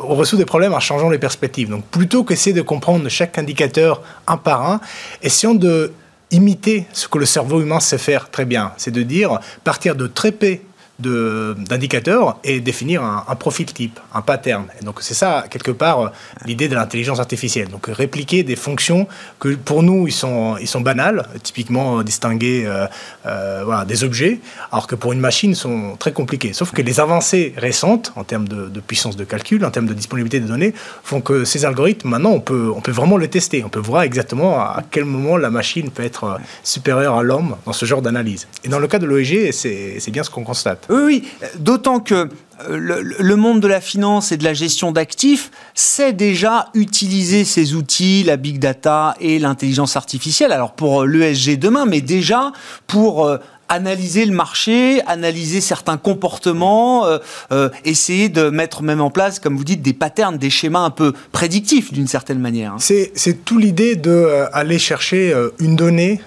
[0.00, 1.68] on résout des problèmes en changeant les perspectives.
[1.68, 4.80] Donc, plutôt qu'essayer de comprendre chaque indicateur un par un,
[5.22, 5.92] essayons de
[6.30, 8.72] imiter ce que le cerveau humain sait faire très bien.
[8.76, 10.58] C'est de dire, partir de très peu
[10.98, 14.66] d'indicateurs et définir un, profil type, un pattern.
[14.80, 16.12] Et donc c'est ça, quelque part,
[16.44, 17.68] l'idée de l'intelligence artificielle.
[17.68, 19.06] Donc répliquer des fonctions
[19.38, 22.86] que pour nous, ils sont, ils sont banales, typiquement distinguer euh,
[23.26, 24.40] euh, des objets,
[24.72, 26.52] alors que pour une machine, sont très compliqués.
[26.52, 30.40] Sauf que les avancées récentes, en termes de, puissance de calcul, en termes de disponibilité
[30.40, 30.74] des données,
[31.04, 33.62] font que ces algorithmes, maintenant, on peut, on peut vraiment les tester.
[33.64, 37.72] On peut voir exactement à quel moment la machine peut être supérieure à l'homme dans
[37.72, 38.48] ce genre d'analyse.
[38.64, 40.87] Et dans le cas de l'OEG, c'est bien ce qu'on constate.
[40.88, 41.24] Oui, oui,
[41.58, 42.28] d'autant que
[42.68, 47.74] euh, le, monde de la finance et de la gestion d'actifs sait déjà utiliser ces
[47.74, 50.50] outils, la big data et l'intelligence artificielle.
[50.50, 52.52] Alors pour l'ESG demain, mais déjà
[52.88, 53.38] pour euh,
[53.68, 57.18] analyser le marché, analyser certains comportements, euh,
[57.52, 60.90] euh, essayer de mettre même en place, comme vous dites, des patterns, des schémas un
[60.90, 62.72] peu prédictifs d'une certaine manière.
[62.72, 62.78] Hein.
[62.78, 66.20] C'est, c'est tout l'idée d'aller euh, chercher une donnée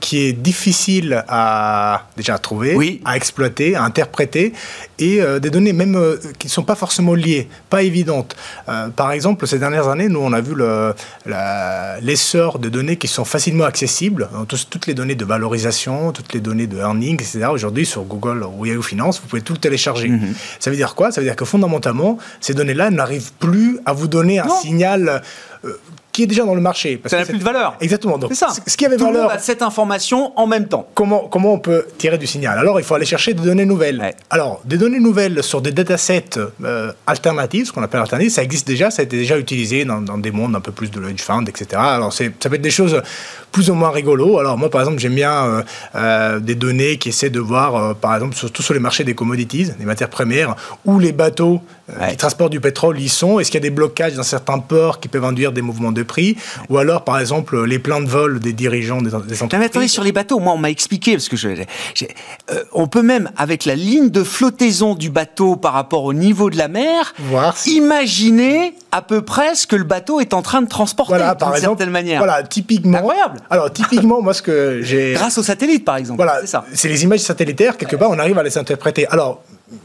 [0.00, 4.52] qui est difficile à déjà trouver, à exploiter, à interpréter,
[4.98, 5.98] et des données même
[6.38, 8.36] qui ne sont pas forcément liées, pas évidentes.
[8.96, 10.94] par exemple, ces dernières années, nous, on a vu le,
[12.00, 16.66] l'essor de données qui sont facilement accessibles, toutes les données de valorisation, toutes les données
[16.66, 17.46] de earnings, etc.
[17.50, 20.08] Aujourd'hui, sur Google ou Yahoo Finance, vous pouvez tout télécharger.
[20.08, 20.34] Mhm.
[20.58, 21.10] Ça veut dire quoi?
[21.10, 25.22] Ça veut dire que fondamentalement, ces données-là n'arrivent plus à vous donner un signal
[25.64, 25.72] euh,
[26.16, 26.96] qui est déjà dans le marché.
[26.96, 27.76] Parce ça n'a plus de valeur.
[27.78, 28.16] Exactement.
[28.16, 28.48] Donc, ça.
[28.66, 29.24] Ce qui avait Tout valeur.
[29.24, 30.88] Le monde a cette information en même temps.
[30.94, 32.58] Comment, comment on peut tirer du signal?
[32.58, 34.14] Alors, il faut aller chercher des données nouvelles.
[34.30, 38.66] Alors, des données nouvelles sur des datasets euh, alternatifs, ce qu'on appelle alternatifs, ça existe
[38.66, 41.20] déjà, ça a été déjà utilisé dans, dans des mondes un peu plus de hedge
[41.20, 41.66] fund, etc.
[41.74, 43.02] Alors, ça peut être des choses
[43.52, 44.38] plus ou moins rigolos.
[44.38, 45.62] Alors, moi, par exemple, j'aime bien euh,
[45.96, 49.70] euh, des données qui essaient de voir, par exemple, surtout sur les marchés des commodities,
[49.78, 50.56] des matières premières,
[50.86, 51.60] où les bateaux
[52.08, 53.38] qui transportent du pétrole y sont.
[53.38, 56.05] Est-ce qu'il y a des blocages dans certains ports qui peuvent induire des mouvements de
[56.06, 56.36] prix,
[56.70, 59.58] ou alors par exemple les plans de vol des dirigeants des, des entreprises.
[59.58, 63.02] Mais attendez, sur les bateaux, moi on m'a expliqué, parce que je, euh, on peut
[63.02, 67.14] même, avec la ligne de flottaison du bateau par rapport au niveau de la mer,
[67.18, 71.34] Voir imaginer à peu près ce que le bateau est en train de transporter voilà,
[71.34, 72.18] d'une certaine manière.
[72.18, 72.98] Voilà, typiquement.
[72.98, 73.40] Incroyable.
[73.50, 75.12] Alors typiquement, moi ce que j'ai.
[75.14, 76.16] Grâce aux satellites par exemple.
[76.16, 76.64] Voilà, c'est ça.
[76.72, 79.06] C'est les images satellitaires, quelque part on arrive à les interpréter.
[79.08, 79.42] Alors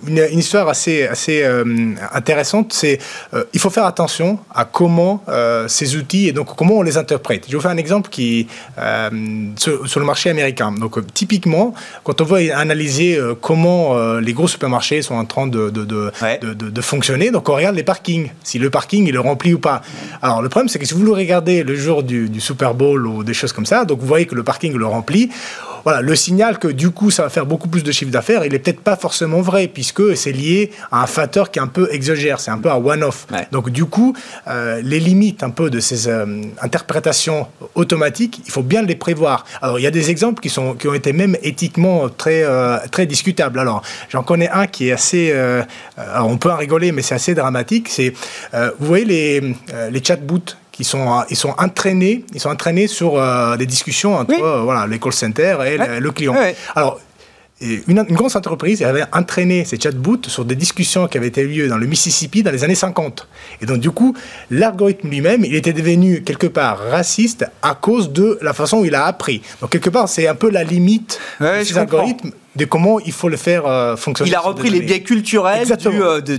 [0.08, 3.00] une, histoire assez, assez euh, intéressante, c'est
[3.34, 6.98] euh, il faut faire attention à comment euh, ces outils et donc comment on les
[6.98, 7.46] interprète.
[7.48, 8.48] Je vais vous faire un exemple qui
[9.58, 10.72] sur, sur, le marché américain.
[10.72, 11.74] Donc typiquement,
[12.04, 16.82] quand on veut analyser comment les gros supermarchés sont en train de de, de, de,
[16.82, 19.82] fonctionner, donc on regarde les parkings, si le parking il est rempli ou pas.
[20.22, 23.08] Alors le problème c'est que si vous le regardez le jour du, du Super Bowl
[23.08, 25.30] ou des choses comme ça, donc vous voyez que le parking le remplit
[25.84, 28.54] voilà, le signal que du coup ça va faire beaucoup plus de chiffre d'affaires, il
[28.54, 31.88] est peut-être pas forcément vrai puisque c'est lié à un facteur qui est un peu
[31.92, 33.28] exogère, c'est un peu un one-off.
[33.52, 34.16] Donc du coup,
[34.48, 39.46] euh, les limites un peu de ces euh, interprétations automatiques, il faut bien les prévoir.
[39.62, 42.78] Alors il y a des exemples qui sont qui ont été même éthiquement très euh,
[42.92, 43.60] très discutables.
[43.60, 45.34] Alors j'en connais un qui est assez,
[46.20, 47.88] on peut en rigoler, mais c'est assez dramatique.
[47.90, 48.14] C'est
[48.54, 49.56] vous voyez les
[49.92, 50.56] les chatbots?
[50.82, 54.88] Ils sont, ils sont entraînés, ils sont entraînés sur euh, des discussions entre euh, voilà,
[54.88, 56.36] les call centers et le, client.
[56.76, 57.00] Alors,
[57.62, 61.68] une, une, grosse entreprise avait entraîné ces chatbots sur des discussions qui avaient été lieu
[61.68, 63.28] dans le Mississippi dans les années 50.
[63.62, 64.16] Et donc, du coup,
[64.50, 68.96] l'algorithme lui-même, il était devenu quelque part raciste à cause de la façon où il
[68.96, 69.42] a appris.
[69.62, 73.30] Donc, quelque part, c'est un peu la limite de ces algorithmes de comment il faut
[73.30, 74.30] le faire euh, fonctionner.
[74.30, 75.68] Il a repris les biais culturels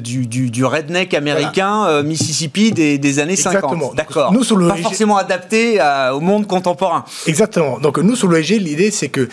[0.02, 3.92] du, du, du, redneck américain euh, Mississippi des, des, années Exactement.
[3.92, 3.96] 50.
[3.96, 4.32] D'accord.
[4.32, 5.78] Nous, Pas forcément adapté
[6.12, 7.04] au monde contemporain.
[7.26, 7.78] Exactement.
[7.78, 9.28] Donc nous, sur l'EG, l'idée, c'est que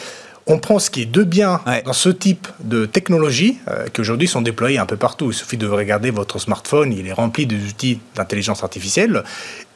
[0.49, 4.27] on prend ce qui est de bien dans ce type de technologie euh, qui aujourd'hui
[4.27, 5.31] sont déployées un peu partout.
[5.31, 9.23] Il suffit de regarder votre smartphone, il est rempli d'outils d'intelligence artificielle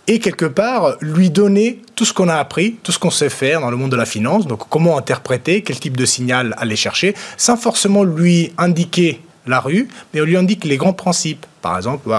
[0.08, 3.62] et quelque part lui donner tout ce qu'on a appris, tout ce qu'on sait faire
[3.62, 7.16] dans le monde de la finance, donc comment interpréter, quel type de signal aller chercher,
[7.38, 11.46] sans forcément lui indiquer la rue, mais on lui indique les grands principes.
[11.64, 12.10] Par exemple,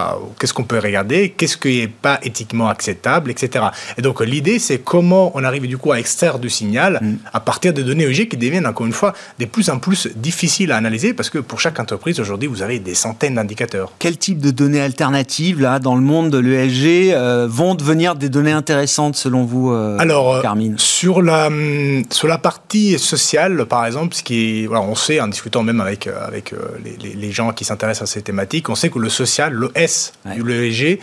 [0.40, 3.66] qu'est-ce qu'on peut regarder, qu'est-ce qui n'est pas éthiquement acceptable, etc.
[3.98, 7.16] Et donc l'idée, c'est comment on arrive du coup à extraire du signal mm.
[7.30, 10.72] à partir de données EG qui deviennent encore une fois de plus en plus difficiles
[10.72, 13.92] à analyser parce que pour chaque entreprise aujourd'hui, vous avez des centaines d'indicateurs.
[13.98, 18.30] Quel type de données alternatives là dans le monde de l'ESG euh, vont devenir des
[18.30, 20.78] données intéressantes selon vous, euh, Alors, euh, Carmine?
[20.78, 21.50] sur la
[22.10, 26.06] sur la partie sociale, par exemple, ce qui voilà, on sait en discutant même avec
[26.06, 29.70] avec les, les gens qui s'intéressent à ces thématiques, on sait que le social le
[29.74, 30.98] S du l'ESG,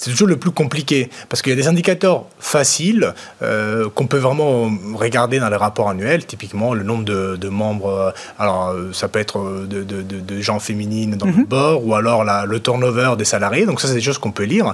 [0.00, 3.12] c'est toujours le plus compliqué parce qu'il y a des indicateurs faciles
[3.42, 8.10] euh, qu'on peut vraiment regarder dans les rapports annuels, typiquement le nombre de, membres, euh,
[8.38, 11.44] alors euh, ça peut être de, gens féminines dans le mhm.
[11.44, 14.72] bord ou alors le turnover des salariés, donc ça c'est des choses qu'on peut lire.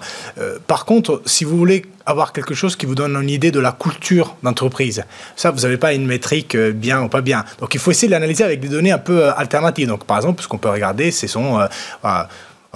[0.69, 3.73] par contre, si vous voulez avoir quelque chose qui vous donne une idée de la
[3.73, 5.03] culture d'entreprise.
[5.35, 7.45] Ça, vous n'avez pas une métrique bien ou pas bien.
[7.59, 9.89] Donc, il faut essayer de l'analyser avec des données un peu alternatives.
[9.89, 11.27] Donc, par exemple, ce qu'on peut regarder, c'est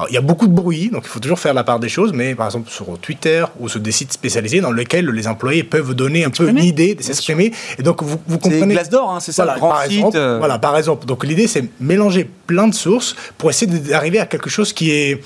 [0.08, 2.12] il y a beaucoup de bruit, donc il faut toujours faire la part des choses,
[2.12, 5.94] mais par exemple sur Twitter ou sur des sites spécialisés dans lesquels les employés peuvent
[5.94, 7.52] donner un peu une idée de s'exprimer.
[7.78, 8.74] Et donc vous, vous comprenez.
[8.82, 9.92] C'est d'or, hein, c'est ça, voilà, grand par site.
[9.92, 10.38] Exemple, euh.
[10.38, 11.06] Voilà, par exemple.
[11.06, 15.22] Donc l'idée, c'est mélanger plein de sources pour essayer d'arriver à quelque chose qui est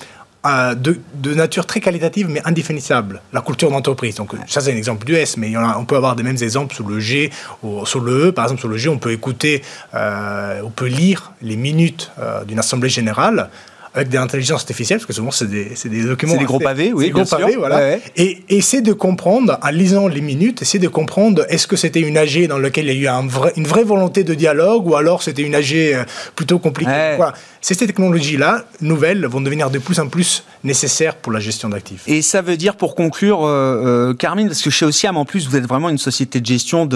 [0.46, 4.16] euh, de, de, nature très qualitative mais indéfinissable, la culture d'entreprise.
[4.16, 6.16] Donc ça c'est un exemple du S, mais il y en a, on peut avoir
[6.16, 7.30] des mêmes exemples sur le G
[7.62, 8.32] ou sur le E.
[8.32, 9.62] Par exemple sur le G, on peut écouter,
[9.94, 12.10] euh, on peut lire les minutes
[12.46, 13.48] d'une assemblée générale
[13.94, 16.32] avec des intelligences artificielles, parce que souvent c'est des, des, documents.
[16.32, 17.06] C'est des gros pavés, oui.
[17.06, 17.96] Des gros pavés, voilà.
[18.16, 22.18] Et essayer de comprendre, en lisant les minutes, essayer de comprendre est-ce que c'était une
[22.18, 24.96] AG dans laquelle il y a eu un vrai, une vraie volonté de dialogue ou
[24.96, 27.14] alors c'était une AG euh, plutôt compliquée.
[27.16, 27.34] Voilà.
[27.60, 32.02] Ces technologies-là, nouvelles, vont devenir de plus en plus nécessaires pour la gestion d'actifs.
[32.06, 35.46] Et ça veut dire, pour conclure, euh, euh, Carmine, parce que chez Ociam, en plus,
[35.46, 36.86] vous êtes vraiment une société de gestion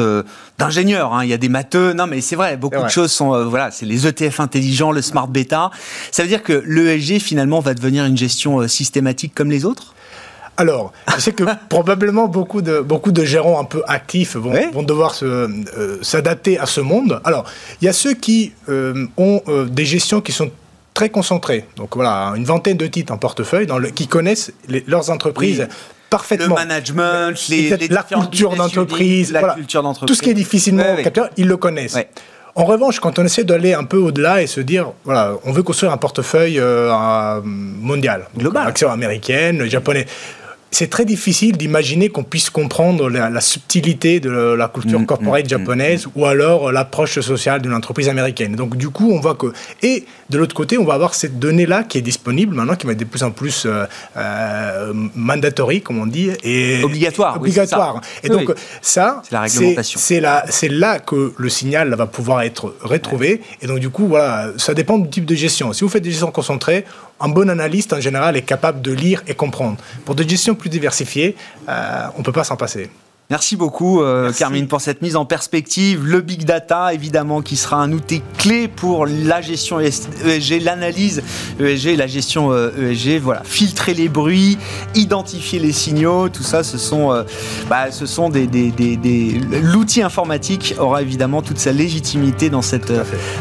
[0.58, 1.14] d'ingénieurs.
[1.14, 1.24] Hein.
[1.24, 1.92] Il y a des matheux.
[1.92, 3.48] Non, mais c'est vrai, beaucoup de choses sont.
[3.48, 5.70] voilà, c'est les ETF intelligents, le smart beta.
[6.10, 9.64] Ça veut dire que le l'ESG finalement va devenir une gestion euh, systématique comme les
[9.64, 9.94] autres?
[10.56, 14.82] Alors, je sais que probablement beaucoup de, beaucoup de gérants un peu actifs vont, vont
[14.82, 15.14] devoir
[16.02, 17.20] s'adapter à ce monde.
[17.24, 17.44] Alors,
[17.80, 20.50] il y a ceux qui ont des gestions qui sont
[20.98, 21.64] très concentrées.
[21.76, 24.52] Donc voilà, une vingtaine de titres en portefeuille dans le, qui connaissent
[24.88, 25.68] leurs entreprises
[26.10, 26.56] parfaitement.
[26.56, 30.08] Le management, les, la culture d'entreprise, la culture d'entreprise.
[30.08, 31.96] Tout ce qui est difficilement ouais, ils le connaissent.
[32.56, 35.62] En revanche, quand on essaie d'aller un peu au-delà et se dire, voilà, on veut
[35.62, 40.04] construire un portefeuille euh, mondial, global, action américaine, japonais,
[40.70, 45.48] c'est très difficile d'imaginer qu'on puisse comprendre la, subtilité de la culture mm, corporate mm,
[45.48, 48.54] japonaise mm, ou alors l'approche sociale d'une entreprise américaine.
[48.54, 49.52] Donc du coup, on voit que...
[49.82, 52.92] Et de l'autre côté, on va avoir cette donnée-là qui est disponible maintenant, qui va
[52.92, 56.30] être de plus en plus euh, euh mandatory, comme on dit.
[56.42, 57.36] Et obligatoire.
[57.36, 58.00] Obligatoire.
[58.22, 58.52] et donc
[58.82, 60.00] ça, c'est la réglementation.
[60.00, 63.40] C'est là, là que le signal va pouvoir être retrouvé.
[63.62, 65.72] Et donc du coup, voilà, ça dépend du type de gestion.
[65.72, 66.84] Si vous faites des gestions concentrées,
[67.20, 69.78] un bon analyste, en général, est capable de lire et comprendre.
[70.04, 71.36] Pour des gestions plus diversifiées,
[71.68, 72.90] euh, on ne peut pas s'en passer.
[73.30, 76.02] Merci beaucoup, euh, Carmine, pour cette mise en perspective.
[76.02, 81.22] Le big data, évidemment, qui sera un outil clé pour la gestion ESG, l'analyse
[81.60, 83.08] ESG, la gestion ESG.
[83.16, 84.56] Euh, voilà, filtrer les bruits,
[84.94, 87.24] identifier les signaux, tout ça, ce sont, euh,
[87.68, 92.94] bah, ce sont des, des, des, l'outil informatique aura évidemment toute sa légitimité dans cette,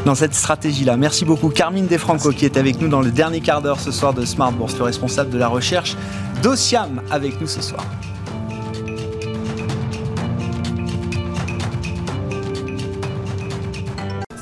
[0.04, 0.98] dans cette stratégie-là.
[0.98, 4.14] Merci beaucoup, Carmine Defranco, qui est avec nous dans le dernier quart d'heure ce soir
[4.14, 5.96] de Smart Bourse, le responsable de la recherche
[6.44, 7.86] d'Ociam, avec nous ce soir.